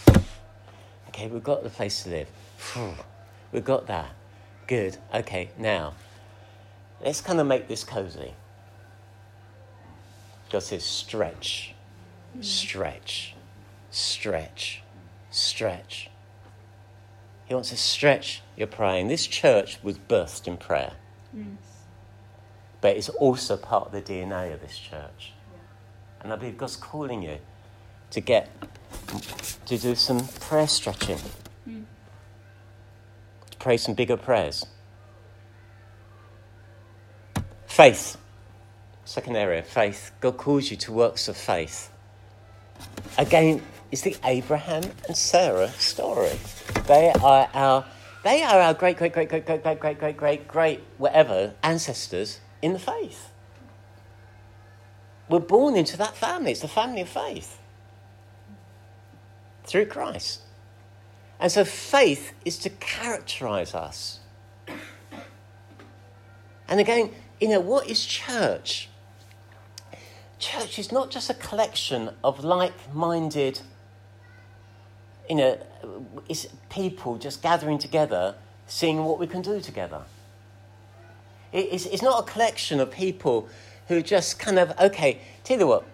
Okay, 1.10 1.28
we've 1.28 1.44
got 1.44 1.64
the 1.64 1.70
place 1.70 2.04
to 2.04 2.10
live. 2.10 2.28
We've 3.52 3.64
got 3.64 3.88
that. 3.88 4.10
Good. 4.68 4.98
Okay, 5.14 5.50
now, 5.58 5.94
let's 7.02 7.22
kind 7.22 7.40
of 7.40 7.48
make 7.48 7.70
this 7.70 7.86
cozy. 7.86 8.34
God 10.52 10.62
says, 10.62 10.84
stretch, 10.84 11.74
stretch, 12.42 13.34
stretch, 13.92 14.84
stretch. 15.32 16.10
He 17.46 17.54
wants 17.54 17.70
to 17.70 17.78
stretch 17.78 18.42
your 18.58 18.68
praying. 18.68 19.08
This 19.08 19.26
church 19.26 19.80
was 19.82 19.98
birthed 19.98 20.48
in 20.48 20.58
prayer. 20.58 20.94
Yes. 21.34 21.75
But 22.86 22.98
it's 22.98 23.10
also 23.10 23.58
part 23.58 23.88
of 23.88 23.92
the 23.94 24.02
DNA 24.04 24.54
of 24.54 24.62
this 24.62 24.78
church. 24.78 25.34
And 26.22 26.32
I 26.32 26.36
believe 26.36 26.56
God's 26.56 26.76
calling 26.76 27.24
you 27.24 27.40
to 28.12 28.22
get 28.22 28.48
to 29.66 29.78
do 29.80 29.96
some 29.96 30.28
prayer 30.40 30.68
stretching, 30.68 31.18
mm. 31.68 31.84
to 33.50 33.58
pray 33.58 33.78
some 33.78 33.96
bigger 33.96 34.18
prayers. 34.18 34.68
Faith, 37.66 38.18
second 39.04 39.36
area, 39.36 39.64
faith. 39.64 40.12
God 40.20 40.38
calls 40.38 40.70
you 40.70 40.78
to 40.78 40.92
works 40.92 41.28
of 41.28 41.36
faith. 41.36 41.92
Again, 43.18 43.64
is 43.92 44.04
the 44.04 44.16
Abraham 44.24 44.84
and 45.08 45.18
Sarah 45.18 45.70
story. 45.70 46.38
They 46.86 47.12
are 47.20 47.50
our 47.52 47.86
they 48.24 48.44
are 48.44 48.62
our 48.62 48.76
great, 48.76 48.98
great, 48.98 49.12
great, 49.12 49.30
great, 49.30 49.44
great, 49.48 49.64
great, 49.64 49.80
great, 49.80 49.98
great, 49.98 50.18
great, 50.18 50.48
great, 50.48 50.84
whatever 51.00 51.56
ancestors 51.64 52.42
in 52.62 52.74
the 52.74 52.80
faith. 52.80 53.30
We're 55.30 55.40
born 55.40 55.76
into 55.76 55.98
that 55.98 56.16
family. 56.16 56.52
It's 56.52 56.62
the 56.62 56.68
family 56.68 57.02
of 57.02 57.10
faith 57.10 57.60
through 59.66 59.88
Christ. 59.88 60.42
And 61.40 61.52
so 61.52 61.66
faith 61.66 62.34
is 62.46 62.58
to 62.60 62.70
characterize 62.70 63.74
us. 63.74 64.20
And 66.68 66.80
again, 66.80 67.12
you 67.40 67.50
know, 67.50 67.60
what 67.60 67.90
is 67.90 68.06
church? 68.06 68.90
Church 70.40 70.80
is 70.80 70.92
not 70.92 71.12
just 71.12 71.30
a 71.30 71.34
collection 71.34 72.12
of 72.24 72.44
like 72.44 72.94
minded, 72.94 73.62
you 75.30 75.36
know, 75.36 75.58
it's 76.30 76.48
people 76.70 77.18
just 77.18 77.42
gathering 77.42 77.78
together, 77.78 78.36
seeing 78.68 79.04
what 79.04 79.20
we 79.20 79.28
can 79.28 79.42
do 79.42 79.60
together. 79.60 80.04
It's, 81.52 81.86
it's 81.86 82.02
not 82.02 82.28
a 82.28 82.32
collection 82.32 82.80
of 82.80 82.92
people 82.92 83.48
who 83.88 84.02
just 84.02 84.40
kind 84.40 84.60
of, 84.60 84.78
okay, 84.80 85.20
tell 85.44 85.60
you 85.60 85.68
what, 85.68 85.86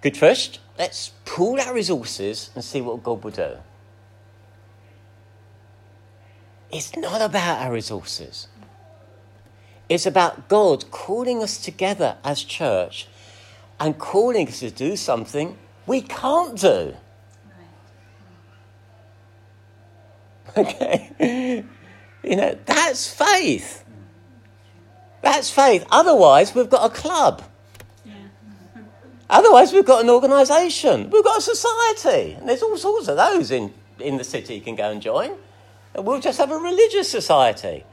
good 0.00 0.16
first, 0.16 0.60
let's 0.78 1.12
pool 1.24 1.60
our 1.60 1.74
resources 1.74 2.50
and 2.54 2.64
see 2.64 2.80
what 2.80 3.02
God 3.02 3.22
will 3.22 3.30
do. 3.30 3.56
It's 6.70 6.96
not 6.96 7.20
about 7.20 7.60
our 7.60 7.72
resources. 7.72 8.48
It's 9.88 10.06
about 10.06 10.48
God 10.48 10.90
calling 10.90 11.42
us 11.42 11.58
together 11.58 12.16
as 12.24 12.42
church 12.42 13.08
and 13.78 13.98
calling 13.98 14.48
us 14.48 14.60
to 14.60 14.70
do 14.70 14.96
something 14.96 15.58
we 15.86 16.00
can't 16.00 16.58
do. 16.58 16.94
Okay? 20.54 21.64
You 22.22 22.36
know, 22.36 22.56
that's 22.66 23.08
faith. 23.08 23.81
That's 25.22 25.50
faith. 25.50 25.86
Otherwise, 25.90 26.54
we've 26.54 26.68
got 26.68 26.90
a 26.90 26.94
club. 26.94 27.42
Otherwise, 29.30 29.72
we've 29.72 29.86
got 29.86 30.04
an 30.04 30.10
organisation. 30.10 31.08
We've 31.08 31.24
got 31.24 31.38
a 31.38 31.40
society. 31.40 32.34
And 32.34 32.46
there's 32.46 32.62
all 32.62 32.76
sorts 32.76 33.08
of 33.08 33.16
those 33.16 33.50
in, 33.50 33.72
in 33.98 34.18
the 34.18 34.24
city 34.24 34.56
you 34.56 34.60
can 34.60 34.74
go 34.74 34.90
and 34.90 35.00
join. 35.00 35.36
And 35.94 36.04
we'll 36.04 36.20
just 36.20 36.36
have 36.38 36.50
a 36.50 36.56
religious 36.56 37.08
society. 37.08 37.84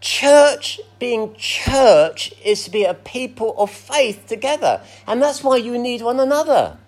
Church, 0.00 0.80
being 0.98 1.34
church, 1.34 2.32
is 2.42 2.64
to 2.64 2.70
be 2.70 2.84
a 2.84 2.94
people 2.94 3.54
of 3.58 3.70
faith 3.70 4.26
together. 4.26 4.80
And 5.06 5.20
that's 5.20 5.44
why 5.44 5.56
you 5.56 5.76
need 5.76 6.00
one 6.00 6.18
another. 6.18 6.78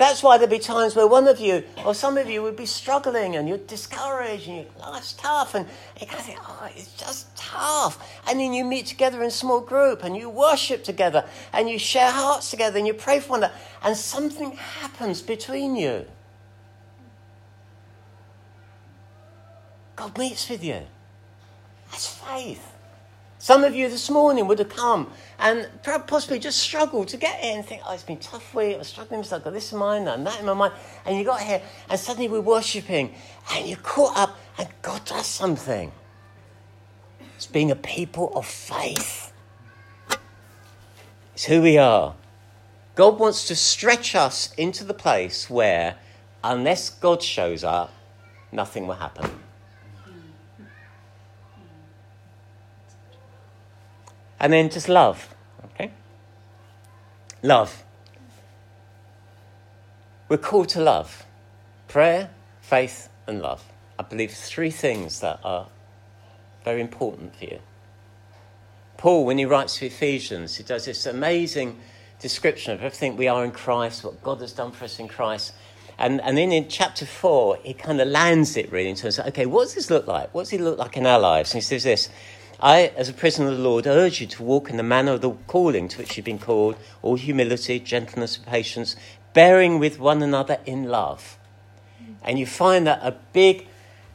That's 0.00 0.22
why 0.22 0.38
there'll 0.38 0.50
be 0.50 0.58
times 0.58 0.96
where 0.96 1.06
one 1.06 1.28
of 1.28 1.40
you 1.40 1.62
or 1.84 1.94
some 1.94 2.16
of 2.16 2.26
you 2.26 2.40
would 2.40 2.56
be 2.56 2.64
struggling 2.64 3.36
and 3.36 3.46
you're 3.46 3.58
discouraged 3.58 4.48
and 4.48 4.56
you're, 4.56 4.66
life's 4.80 5.12
tough 5.12 5.54
and 5.54 5.66
you 6.00 6.06
kind 6.06 6.18
of 6.18 6.24
think, 6.24 6.38
oh, 6.42 6.70
it's 6.74 6.94
just 6.94 7.36
tough. 7.36 8.02
And 8.26 8.40
then 8.40 8.54
you 8.54 8.64
meet 8.64 8.86
together 8.86 9.20
in 9.20 9.26
a 9.26 9.30
small 9.30 9.60
group 9.60 10.02
and 10.02 10.16
you 10.16 10.30
worship 10.30 10.84
together 10.84 11.26
and 11.52 11.68
you 11.68 11.78
share 11.78 12.10
hearts 12.10 12.48
together 12.50 12.78
and 12.78 12.86
you 12.86 12.94
pray 12.94 13.20
for 13.20 13.32
one 13.32 13.40
another 13.40 13.54
and 13.82 13.94
something 13.94 14.52
happens 14.52 15.20
between 15.20 15.76
you. 15.76 16.06
God 19.96 20.16
meets 20.16 20.48
with 20.48 20.64
you. 20.64 20.80
That's 21.90 22.06
faith. 22.06 22.72
Some 23.40 23.64
of 23.64 23.74
you 23.74 23.88
this 23.88 24.10
morning 24.10 24.46
would 24.48 24.58
have 24.58 24.68
come 24.68 25.10
and 25.38 25.66
possibly 25.82 26.38
just 26.38 26.58
struggled 26.58 27.08
to 27.08 27.16
get 27.16 27.40
here 27.40 27.56
and 27.56 27.64
think, 27.64 27.80
oh, 27.86 27.94
it's 27.94 28.02
been 28.02 28.18
tough 28.18 28.54
week. 28.54 28.76
I'm 28.76 28.84
struggling 28.84 29.20
with 29.20 29.32
I've 29.32 29.42
got 29.42 29.54
this 29.54 29.72
in 29.72 29.78
mind 29.78 30.06
and 30.10 30.26
that 30.26 30.40
in 30.40 30.44
my 30.44 30.52
mind. 30.52 30.74
And 31.06 31.16
you 31.16 31.24
got 31.24 31.40
here 31.40 31.62
and 31.88 31.98
suddenly 31.98 32.28
we're 32.28 32.42
worshipping 32.42 33.14
and 33.54 33.66
you're 33.66 33.78
caught 33.78 34.14
up 34.18 34.36
and 34.58 34.68
God 34.82 35.06
does 35.06 35.24
something. 35.24 35.90
It's 37.36 37.46
being 37.46 37.70
a 37.70 37.76
people 37.76 38.30
of 38.36 38.44
faith. 38.44 39.32
It's 41.32 41.46
who 41.46 41.62
we 41.62 41.78
are. 41.78 42.14
God 42.94 43.18
wants 43.18 43.48
to 43.48 43.56
stretch 43.56 44.14
us 44.14 44.52
into 44.58 44.84
the 44.84 44.92
place 44.92 45.48
where, 45.48 45.96
unless 46.44 46.90
God 46.90 47.22
shows 47.22 47.64
up, 47.64 47.90
nothing 48.52 48.86
will 48.86 48.96
happen. 48.96 49.30
And 54.40 54.52
then 54.52 54.70
just 54.70 54.88
love. 54.88 55.34
Okay? 55.66 55.92
Love. 57.42 57.84
We're 60.28 60.38
called 60.38 60.68
to 60.70 60.80
love 60.80 61.26
prayer, 61.88 62.30
faith, 62.60 63.08
and 63.26 63.42
love. 63.42 63.64
I 63.98 64.02
believe 64.02 64.32
three 64.32 64.70
things 64.70 65.20
that 65.20 65.40
are 65.44 65.66
very 66.64 66.80
important 66.80 67.36
for 67.36 67.44
you. 67.44 67.58
Paul, 68.96 69.24
when 69.24 69.38
he 69.38 69.44
writes 69.44 69.78
to 69.78 69.86
Ephesians, 69.86 70.56
he 70.56 70.62
does 70.62 70.84
this 70.84 71.06
amazing 71.06 71.80
description 72.20 72.72
of 72.72 72.82
everything 72.82 73.16
we 73.16 73.28
are 73.28 73.44
in 73.44 73.50
Christ, 73.50 74.04
what 74.04 74.22
God 74.22 74.40
has 74.40 74.52
done 74.52 74.72
for 74.72 74.84
us 74.84 74.98
in 74.98 75.08
Christ. 75.08 75.52
And, 75.98 76.20
and 76.20 76.36
then 76.36 76.52
in 76.52 76.68
chapter 76.68 77.06
4, 77.06 77.58
he 77.62 77.74
kind 77.74 78.00
of 78.00 78.08
lands 78.08 78.56
it 78.56 78.70
really 78.70 78.90
in 78.90 78.96
terms 78.96 79.18
of, 79.18 79.26
okay, 79.28 79.46
what 79.46 79.64
does 79.64 79.74
this 79.74 79.90
look 79.90 80.06
like? 80.06 80.32
What 80.32 80.42
does 80.42 80.52
it 80.52 80.60
look 80.60 80.78
like 80.78 80.96
in 80.96 81.06
our 81.06 81.18
lives? 81.18 81.52
And 81.52 81.62
he 81.62 81.64
says 81.64 81.82
this 81.82 82.08
I, 82.62 82.92
as 82.96 83.08
a 83.08 83.14
prisoner 83.14 83.48
of 83.48 83.56
the 83.56 83.62
Lord, 83.62 83.86
urge 83.86 84.20
you 84.20 84.26
to 84.26 84.42
walk 84.42 84.68
in 84.68 84.76
the 84.76 84.82
manner 84.82 85.12
of 85.12 85.22
the 85.22 85.30
calling 85.46 85.88
to 85.88 85.98
which 85.98 86.16
you've 86.16 86.26
been 86.26 86.38
called, 86.38 86.76
all 87.00 87.16
humility, 87.16 87.80
gentleness, 87.80 88.36
and 88.36 88.46
patience, 88.46 88.96
bearing 89.32 89.78
with 89.78 89.98
one 89.98 90.22
another 90.22 90.58
in 90.66 90.84
love. 90.84 91.38
And 92.22 92.38
you 92.38 92.46
find 92.46 92.86
that 92.86 93.00
a 93.02 93.16
big 93.32 93.66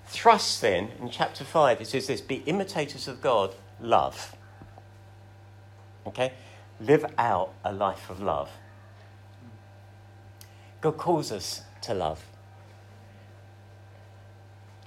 thrust 0.08 0.62
then 0.62 0.89
in 0.99 1.10
chapter 1.10 1.43
5 1.43 1.81
it 1.81 1.88
says 1.88 2.08
this 2.08 2.21
be 2.21 2.43
imitators 2.45 3.08
of 3.08 3.21
God, 3.21 3.55
love. 3.81 4.36
Okay? 6.05 6.34
Live 6.79 7.05
out 7.17 7.51
a 7.63 7.73
life 7.73 8.10
of 8.10 8.21
love. 8.21 8.49
God 10.81 10.97
calls 10.97 11.31
us 11.31 11.62
to 11.81 11.95
love. 11.95 12.23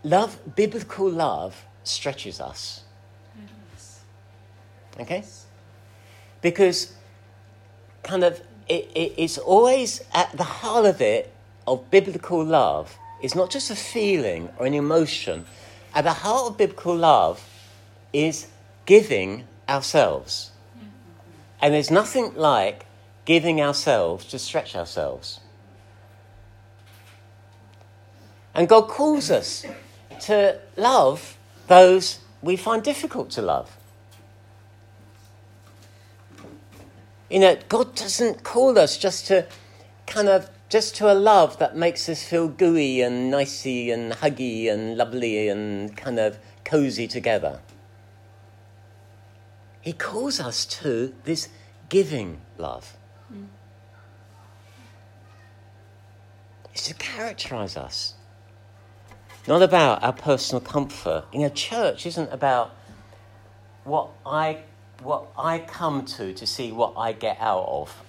Love, 0.04 0.38
biblical 0.54 1.10
love, 1.10 1.64
stretches 1.82 2.40
us. 2.40 2.84
Okay? 5.00 5.24
Because 6.40 6.92
kind 8.02 8.24
of 8.24 8.40
it, 8.68 8.90
it, 8.94 9.14
it's 9.16 9.38
always 9.38 10.02
at 10.12 10.36
the 10.36 10.44
heart 10.44 10.86
of 10.86 11.00
it, 11.00 11.32
of 11.66 11.90
biblical 11.90 12.44
love, 12.44 12.96
is 13.22 13.34
not 13.34 13.50
just 13.50 13.70
a 13.70 13.76
feeling 13.76 14.48
or 14.58 14.66
an 14.66 14.74
emotion. 14.74 15.46
At 15.94 16.04
the 16.04 16.12
heart 16.12 16.52
of 16.52 16.58
biblical 16.58 16.94
love 16.94 17.44
is 18.12 18.46
giving 18.86 19.44
ourselves. 19.68 20.50
And 21.60 21.74
there's 21.74 21.90
nothing 21.90 22.34
like 22.34 22.86
giving 23.24 23.60
ourselves 23.60 24.24
to 24.26 24.38
stretch 24.38 24.76
ourselves. 24.76 25.40
And 28.54 28.68
God 28.68 28.88
calls 28.88 29.30
us 29.30 29.64
to 30.20 30.58
love 30.76 31.36
those 31.66 32.20
we 32.42 32.56
find 32.56 32.82
difficult 32.82 33.30
to 33.30 33.42
love. 33.42 33.77
You 37.28 37.40
know, 37.40 37.58
God 37.68 37.94
doesn't 37.94 38.42
call 38.42 38.78
us 38.78 38.96
just 38.96 39.26
to 39.26 39.46
kind 40.06 40.28
of 40.28 40.48
just 40.68 40.96
to 40.96 41.10
a 41.10 41.14
love 41.14 41.58
that 41.58 41.76
makes 41.76 42.08
us 42.08 42.22
feel 42.22 42.48
gooey 42.48 43.00
and 43.00 43.30
nicey 43.30 43.90
and 43.90 44.12
huggy 44.12 44.70
and 44.70 44.96
lovely 44.96 45.48
and 45.48 45.96
kind 45.96 46.18
of 46.18 46.38
cozy 46.64 47.06
together. 47.06 47.60
He 49.80 49.92
calls 49.92 50.40
us 50.40 50.66
to 50.66 51.14
this 51.24 51.48
giving 51.88 52.40
love. 52.58 52.96
Mm. 53.32 53.46
It's 56.72 56.88
to 56.88 56.94
characterize 56.94 57.76
us. 57.76 58.14
Not 59.46 59.62
about 59.62 60.02
our 60.02 60.12
personal 60.12 60.60
comfort. 60.60 61.24
You 61.32 61.40
know, 61.40 61.48
church 61.48 62.04
isn't 62.04 62.30
about 62.30 62.74
what 63.84 64.10
I 64.26 64.58
what 65.02 65.26
I 65.36 65.58
come 65.58 66.04
to 66.04 66.32
to 66.32 66.46
see 66.46 66.72
what 66.72 66.94
I 66.96 67.12
get 67.12 67.38
out 67.40 67.64
of. 67.68 68.02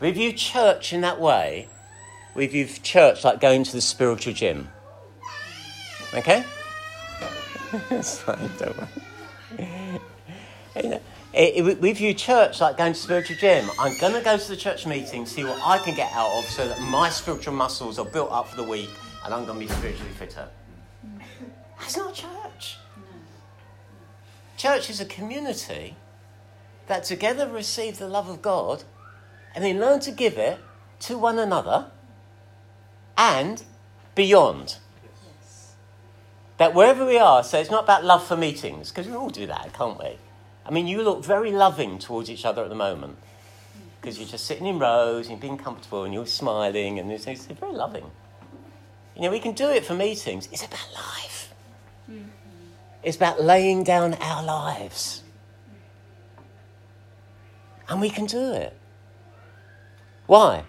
We 0.00 0.10
view 0.10 0.32
church 0.32 0.92
in 0.92 1.00
that 1.00 1.20
way. 1.20 1.68
We 2.34 2.46
view 2.46 2.66
church 2.66 3.24
like 3.24 3.40
going 3.40 3.64
to 3.64 3.72
the 3.72 3.80
spiritual 3.80 4.32
gym. 4.32 4.68
Okay? 6.14 6.44
it's 7.90 8.20
fine, 8.20 8.50
don't 8.58 8.76
worry. 8.78 8.88
we 11.80 11.92
view 11.92 12.14
church 12.14 12.60
like 12.60 12.76
going 12.76 12.92
to 12.92 12.98
spiritual 12.98 13.36
gym. 13.36 13.68
I'm 13.78 13.98
going 13.98 14.12
to 14.14 14.20
go 14.20 14.36
to 14.36 14.48
the 14.48 14.56
church 14.56 14.86
meeting, 14.86 15.26
see 15.26 15.44
what 15.44 15.60
I 15.64 15.78
can 15.78 15.94
get 15.94 16.12
out 16.12 16.30
of 16.38 16.44
so 16.44 16.68
that 16.68 16.80
my 16.80 17.10
spiritual 17.10 17.54
muscles 17.54 17.98
are 17.98 18.06
built 18.06 18.30
up 18.30 18.48
for 18.48 18.56
the 18.56 18.64
week 18.64 18.90
and 19.24 19.34
I'm 19.34 19.44
going 19.44 19.58
to 19.60 19.66
be 19.66 19.72
spiritually 19.72 20.12
fitter. 20.12 20.48
That's 21.78 21.96
not 21.96 22.14
church. 22.14 22.47
Church 24.58 24.90
is 24.90 25.00
a 25.00 25.04
community 25.04 25.94
that 26.88 27.04
together 27.04 27.48
receive 27.48 27.98
the 27.98 28.08
love 28.08 28.28
of 28.28 28.42
God 28.42 28.82
and 29.54 29.64
then 29.64 29.78
learn 29.78 30.00
to 30.00 30.10
give 30.10 30.36
it 30.36 30.58
to 31.00 31.16
one 31.16 31.38
another 31.38 31.92
and 33.16 33.62
beyond. 34.16 34.78
That 36.56 36.74
wherever 36.74 37.06
we 37.06 37.18
are, 37.18 37.44
so 37.44 37.60
it's 37.60 37.70
not 37.70 37.84
about 37.84 38.04
love 38.04 38.26
for 38.26 38.36
meetings, 38.36 38.90
because 38.90 39.06
we 39.06 39.14
all 39.14 39.30
do 39.30 39.46
that, 39.46 39.72
can't 39.72 39.96
we? 39.96 40.18
I 40.66 40.72
mean, 40.72 40.88
you 40.88 41.02
look 41.02 41.24
very 41.24 41.52
loving 41.52 42.00
towards 42.00 42.28
each 42.28 42.44
other 42.44 42.64
at 42.64 42.68
the 42.68 42.74
moment 42.74 43.16
because 44.00 44.18
you're 44.18 44.28
just 44.28 44.44
sitting 44.44 44.66
in 44.66 44.80
rows 44.80 45.28
and 45.28 45.36
you're 45.36 45.40
being 45.40 45.56
comfortable 45.56 46.02
and 46.02 46.12
you're 46.12 46.26
smiling 46.26 46.98
and 46.98 47.12
it's, 47.12 47.28
it's 47.28 47.46
very 47.46 47.72
loving. 47.72 48.10
You 49.14 49.22
know, 49.22 49.30
we 49.30 49.38
can 49.38 49.52
do 49.52 49.68
it 49.68 49.84
for 49.84 49.94
meetings. 49.94 50.48
It's 50.50 50.64
about 50.64 50.88
life. 50.94 51.37
It's 53.08 53.16
about 53.16 53.42
laying 53.42 53.84
down 53.84 54.12
our 54.20 54.44
lives. 54.44 55.22
And 57.88 58.02
we 58.02 58.10
can 58.10 58.26
do 58.26 58.52
it. 58.52 58.76
Why? 60.26 60.64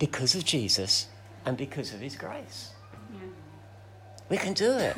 Because 0.00 0.34
of 0.34 0.44
Jesus 0.44 1.06
and 1.46 1.56
because 1.56 1.94
of 1.94 2.00
his 2.00 2.16
grace. 2.16 2.72
Yeah. 3.12 3.20
We 4.28 4.38
can 4.38 4.54
do 4.54 4.72
it. 4.72 4.96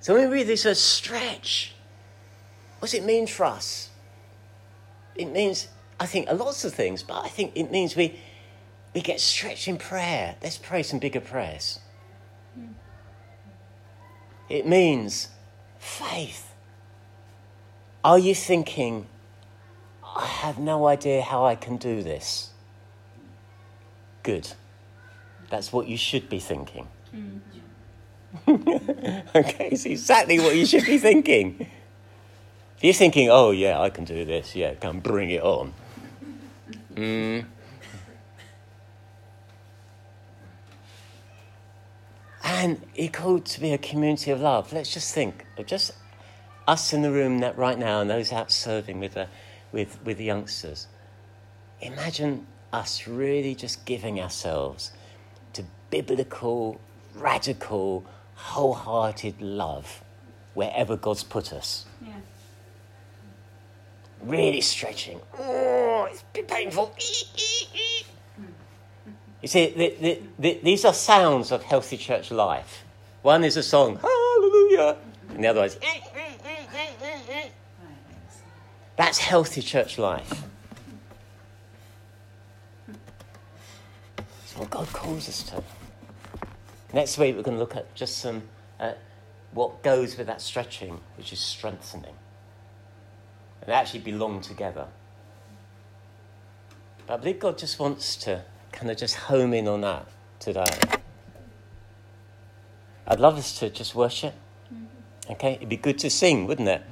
So 0.00 0.12
when 0.12 0.28
we 0.28 0.36
read 0.36 0.48
this 0.48 0.66
as 0.66 0.78
stretch, 0.78 1.74
what 2.78 2.90
does 2.90 2.94
it 3.00 3.06
mean 3.06 3.26
for 3.26 3.46
us? 3.46 3.88
It 5.14 5.32
means, 5.32 5.68
I 5.98 6.04
think, 6.04 6.28
a 6.28 6.34
lots 6.34 6.62
of 6.66 6.74
things, 6.74 7.02
but 7.02 7.24
I 7.24 7.28
think 7.28 7.52
it 7.54 7.70
means 7.70 7.96
we, 7.96 8.20
we 8.94 9.00
get 9.00 9.18
stretched 9.18 9.66
in 9.66 9.78
prayer. 9.78 10.36
Let's 10.42 10.58
pray 10.58 10.82
some 10.82 10.98
bigger 10.98 11.20
prayers. 11.20 11.80
Hmm. 12.54 12.72
It 14.50 14.66
means 14.66 15.28
faith. 15.80 16.54
Are 18.04 18.18
you 18.18 18.34
thinking, 18.34 19.06
I 20.04 20.26
have 20.26 20.58
no 20.58 20.86
idea 20.86 21.22
how 21.22 21.44
I 21.44 21.56
can 21.56 21.76
do 21.76 22.02
this? 22.02 22.50
Good. 24.22 24.52
That's 25.50 25.72
what 25.72 25.88
you 25.88 25.96
should 25.96 26.28
be 26.28 26.38
thinking. 26.38 26.86
okay, 28.48 29.68
it's 29.72 29.86
exactly 29.86 30.38
what 30.38 30.54
you 30.54 30.64
should 30.64 30.86
be 30.86 30.98
thinking. 30.98 31.66
If 32.76 32.84
you're 32.84 32.94
thinking, 32.94 33.28
oh, 33.30 33.50
yeah, 33.50 33.80
I 33.80 33.90
can 33.90 34.04
do 34.04 34.24
this, 34.24 34.54
yeah, 34.54 34.74
come 34.74 35.00
bring 35.00 35.30
it 35.30 35.42
on. 35.42 35.74
Mm. 36.94 37.44
And 42.52 42.82
it 42.96 43.12
called 43.12 43.46
to 43.46 43.60
be 43.60 43.72
a 43.72 43.78
community 43.78 44.32
of 44.32 44.40
love. 44.40 44.72
Let's 44.72 44.92
just 44.92 45.14
think, 45.14 45.46
just 45.66 45.92
us 46.66 46.92
in 46.92 47.02
the 47.02 47.12
room 47.12 47.40
right 47.56 47.78
now 47.78 48.00
and 48.00 48.10
those 48.10 48.32
out 48.32 48.50
serving 48.50 48.98
with 48.98 49.14
the, 49.14 49.28
with, 49.70 50.00
with 50.04 50.18
the 50.18 50.24
youngsters. 50.24 50.88
Imagine 51.80 52.48
us 52.72 53.06
really 53.06 53.54
just 53.54 53.84
giving 53.84 54.20
ourselves 54.20 54.90
to 55.52 55.62
biblical, 55.90 56.80
radical, 57.14 58.04
wholehearted 58.34 59.40
love 59.40 60.02
wherever 60.54 60.96
God's 60.96 61.22
put 61.22 61.52
us. 61.52 61.86
Yeah. 62.04 62.14
Really 64.22 64.60
stretching. 64.60 65.20
Oh, 65.38 66.08
it's 66.10 66.24
painful. 66.48 66.96
You 69.42 69.48
see, 69.48 69.70
the, 69.70 69.96
the, 70.00 70.22
the, 70.38 70.60
these 70.62 70.84
are 70.84 70.92
sounds 70.92 71.50
of 71.50 71.62
healthy 71.62 71.96
church 71.96 72.30
life. 72.30 72.84
One 73.22 73.44
is 73.44 73.56
a 73.56 73.62
song, 73.62 73.96
hallelujah, 73.96 74.96
and 75.30 75.44
the 75.44 75.48
other 75.48 75.64
is. 75.64 75.76
Eh, 75.80 76.00
eh, 76.14 76.98
eh, 77.30 77.48
That's 78.96 79.18
healthy 79.18 79.62
church 79.62 79.98
life. 79.98 80.44
It's 84.44 84.56
what 84.56 84.70
God 84.70 84.88
calls 84.88 85.28
us 85.28 85.42
to. 85.44 85.62
Next 86.92 87.16
week, 87.18 87.36
we're 87.36 87.42
going 87.42 87.56
to 87.56 87.60
look 87.60 87.76
at 87.76 87.94
just 87.94 88.18
some 88.18 88.42
uh, 88.78 88.92
what 89.52 89.82
goes 89.82 90.16
with 90.18 90.26
that 90.26 90.40
stretching, 90.40 91.00
which 91.16 91.32
is 91.32 91.40
strengthening. 91.40 92.14
And 93.60 93.68
they 93.68 93.72
actually 93.72 94.00
belong 94.00 94.40
together. 94.40 94.86
But 97.06 97.14
I 97.14 97.16
believe 97.18 97.38
God 97.38 97.58
just 97.58 97.78
wants 97.78 98.16
to 98.16 98.44
kind 98.72 98.90
of 98.90 98.96
just 98.96 99.16
home 99.16 99.52
in 99.54 99.68
on 99.68 99.82
that 99.82 100.06
today. 100.38 100.64
I'd 103.06 103.20
love 103.20 103.36
us 103.36 103.58
to 103.58 103.70
just 103.70 103.94
worship. 103.94 104.34
Mm-hmm. 104.72 105.32
Okay? 105.32 105.54
It'd 105.54 105.68
be 105.68 105.76
good 105.76 105.98
to 106.00 106.10
sing, 106.10 106.46
wouldn't 106.46 106.68
it? 106.68 106.82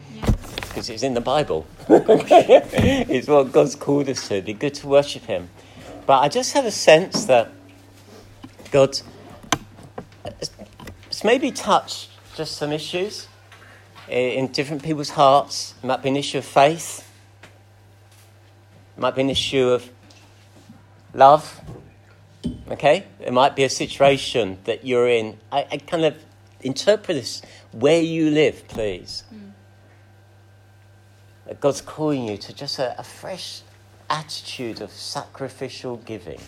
Because 0.63 0.91
it's 0.91 1.03
in 1.03 1.15
the 1.15 1.21
Bible. 1.21 1.67
it's 1.89 3.29
what 3.29 3.53
God's 3.53 3.77
called 3.77 4.09
us 4.09 4.29
to. 4.29 4.35
It'd 4.35 4.47
be 4.47 4.55
good 4.55 4.75
to 4.75 4.89
worship 4.89 5.23
Him. 5.25 5.49
But 6.07 6.21
I 6.21 6.29
just 6.29 6.55
have 6.55 6.65
a 6.65 6.71
sense 6.71 7.27
that 7.27 7.53
God 8.71 9.01
has 10.35 11.25
maybe 11.25 11.51
touched 11.51 12.11
just 12.35 12.57
some 12.57 12.73
issues 12.73 13.29
in 14.09 14.49
different 14.49 14.83
people's 14.83 15.11
hearts. 15.11 15.75
It 15.83 15.87
might 15.87 16.03
be 16.03 16.09
an 16.09 16.17
issue 16.17 16.39
of 16.39 16.45
faith. 16.45 17.09
It 18.97 19.01
might 19.01 19.15
be 19.15 19.23
an 19.23 19.31
issue 19.31 19.69
of 19.69 19.91
love. 21.19 21.61
Okay? 22.71 23.05
It 23.21 23.33
might 23.33 23.57
be 23.57 23.65
a 23.65 23.71
situation 23.71 24.59
that 24.65 24.85
you're 24.85 25.09
in. 25.09 25.39
I, 25.53 25.67
I 25.73 25.77
kind 25.79 26.05
of 26.05 26.15
interpret 26.61 27.17
this 27.17 27.43
where 27.73 28.01
you 28.01 28.31
live, 28.31 28.67
please. 28.69 29.25
Mm. 29.35 29.53
God's 31.61 31.81
calling 31.81 32.25
you 32.29 32.37
to 32.37 32.53
just 32.53 32.79
a, 32.79 32.99
a 32.99 33.03
fresh 33.03 33.63
attitude 34.09 34.81
of 34.81 34.91
sacrificial 34.91 35.97
giving. 35.99 36.41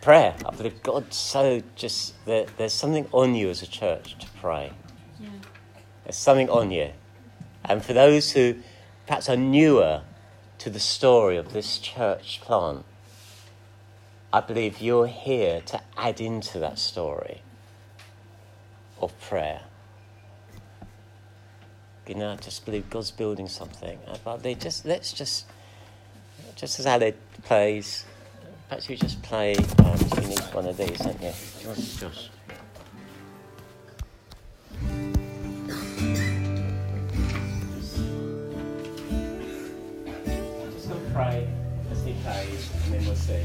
Prayer. 0.00 0.34
I 0.44 0.50
believe 0.54 0.82
God 0.82 1.14
so 1.14 1.62
just, 1.76 2.14
there, 2.26 2.46
there's 2.58 2.74
something 2.74 3.06
on 3.12 3.34
you 3.34 3.48
as 3.48 3.62
a 3.62 3.66
church 3.66 4.18
to 4.18 4.26
pray. 4.40 4.72
Yeah. 5.18 5.28
There's 6.04 6.16
something 6.16 6.50
on 6.50 6.70
you. 6.70 6.90
And 7.64 7.82
for 7.82 7.94
those 7.94 8.32
who 8.32 8.56
perhaps 9.06 9.28
are 9.30 9.36
newer 9.36 10.02
to 10.64 10.70
the 10.70 10.80
story 10.80 11.36
of 11.36 11.52
this 11.52 11.76
church 11.76 12.40
plant, 12.40 12.86
I 14.32 14.40
believe 14.40 14.80
you're 14.80 15.08
here 15.08 15.60
to 15.66 15.78
add 15.94 16.22
into 16.22 16.58
that 16.58 16.78
story 16.78 17.42
of 18.98 19.12
prayer. 19.20 19.60
You 22.06 22.14
know, 22.14 22.32
I 22.32 22.36
just 22.36 22.64
believe 22.64 22.88
God's 22.88 23.10
building 23.10 23.46
something. 23.46 23.98
But 24.24 24.42
they 24.42 24.54
just 24.54 24.86
let's 24.86 25.12
just 25.12 25.44
just 26.56 26.80
as 26.80 26.86
Aled 26.86 27.16
plays, 27.42 28.06
perhaps 28.70 28.88
you 28.88 28.96
just 28.96 29.20
play. 29.20 29.56
Um, 29.56 29.98
you 30.16 30.28
need 30.28 30.40
one 30.54 30.64
of 30.64 30.78
these, 30.78 30.96
don't 30.96 31.20
you? 31.20 31.32
Josh, 31.62 31.96
Josh. 32.00 32.30
Pray 41.14 41.46
as 41.92 42.04
he 42.04 42.12
plays, 42.24 42.70
and 42.84 42.94
then 42.94 43.06
we'll 43.06 43.14
see. 43.14 43.44